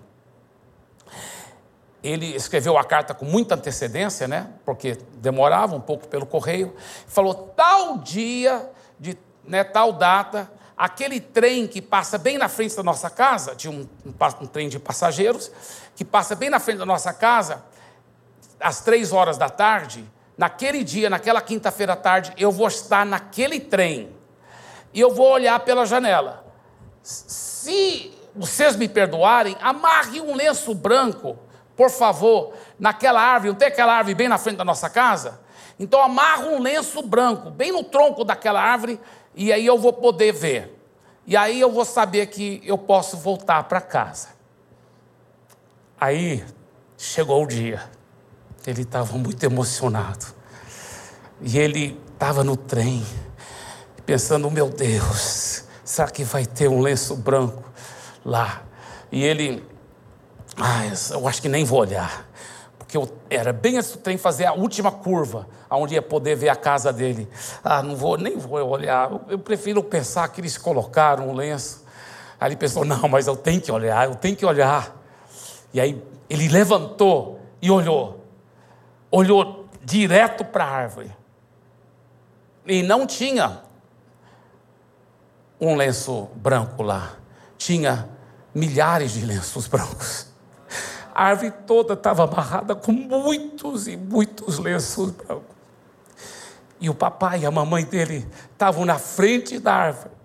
[2.04, 4.50] ele escreveu a carta com muita antecedência, né?
[4.66, 6.76] Porque demorava um pouco pelo correio.
[7.08, 8.70] Falou tal dia
[9.00, 10.50] de né, tal data,
[10.80, 14.70] aquele trem que passa bem na frente da nossa casa, de um, um, um trem
[14.70, 15.52] de passageiros,
[15.94, 17.66] que passa bem na frente da nossa casa,
[18.62, 23.60] às três horas da tarde, naquele dia, naquela quinta-feira à tarde, eu vou estar naquele
[23.60, 24.16] trem
[24.94, 26.46] e eu vou olhar pela janela.
[27.04, 31.38] Se vocês me perdoarem, amarre um lenço branco,
[31.76, 35.42] por favor, naquela árvore, não tem aquela árvore bem na frente da nossa casa?
[35.78, 39.00] Então amarra um lenço branco, bem no tronco daquela árvore,
[39.40, 40.78] e aí eu vou poder ver.
[41.26, 44.28] E aí eu vou saber que eu posso voltar para casa.
[45.98, 46.44] Aí
[46.98, 47.82] chegou o dia.
[48.68, 50.26] Ele estava muito emocionado.
[51.40, 53.02] E ele estava no trem,
[54.06, 57.64] pensando: meu Deus, será que vai ter um lenço branco
[58.26, 58.64] lá?
[59.10, 59.66] E ele,
[60.58, 60.82] ah,
[61.12, 62.29] eu acho que nem vou olhar.
[62.90, 66.50] Porque eu, era bem antes do trem fazer a última curva, onde ia poder ver
[66.50, 67.30] a casa dele.
[67.64, 69.12] Ah, não vou, nem vou olhar.
[69.12, 71.86] Eu, eu prefiro pensar que eles colocaram um lenço.
[72.40, 75.00] Aí ele pensou, não, mas eu tenho que olhar, eu tenho que olhar.
[75.72, 78.26] E aí ele levantou e olhou.
[79.12, 81.16] Olhou direto para a árvore.
[82.66, 83.62] E não tinha
[85.62, 87.18] um lenço branco lá.
[87.56, 88.10] Tinha
[88.52, 90.29] milhares de lenços brancos.
[91.20, 95.54] A árvore toda estava amarrada com muitos e muitos lenços brancos.
[96.80, 100.16] E o papai e a mamãe dele estavam na frente da árvore,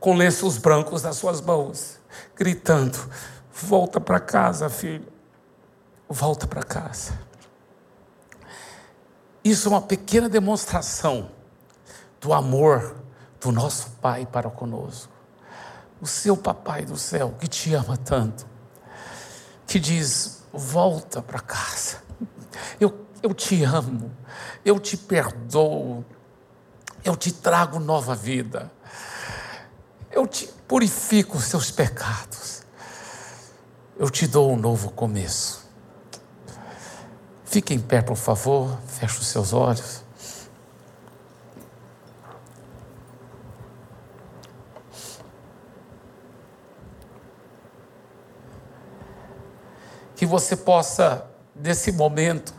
[0.00, 2.00] com lenços brancos nas suas mãos,
[2.34, 2.98] gritando:
[3.52, 5.06] Volta para casa, filho,
[6.08, 7.12] volta para casa.
[9.44, 11.30] Isso é uma pequena demonstração
[12.18, 12.96] do amor
[13.38, 15.12] do nosso Pai para conosco.
[16.00, 18.50] O seu Papai do céu que te ama tanto,
[19.72, 22.02] que diz: volta para casa.
[22.78, 24.12] Eu, eu te amo,
[24.62, 26.04] eu te perdoo,
[27.02, 28.70] eu te trago nova vida,
[30.10, 32.62] eu te purifico os seus pecados,
[33.98, 35.66] eu te dou um novo começo.
[37.46, 40.01] Fique em pé, por favor, feche os seus olhos.
[50.22, 52.54] Que você possa, nesse momento,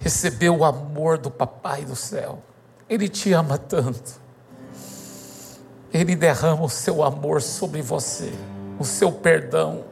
[0.00, 2.42] receber o amor do Papai do céu.
[2.90, 4.20] Ele te ama tanto.
[5.94, 8.32] Ele derrama o seu amor sobre você,
[8.80, 9.84] o seu perdão.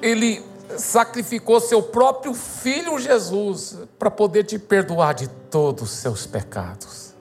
[0.00, 0.42] Ele
[0.78, 7.12] sacrificou seu próprio filho Jesus para poder te perdoar de todos os seus pecados,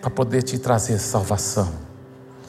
[0.00, 1.85] para poder te trazer salvação.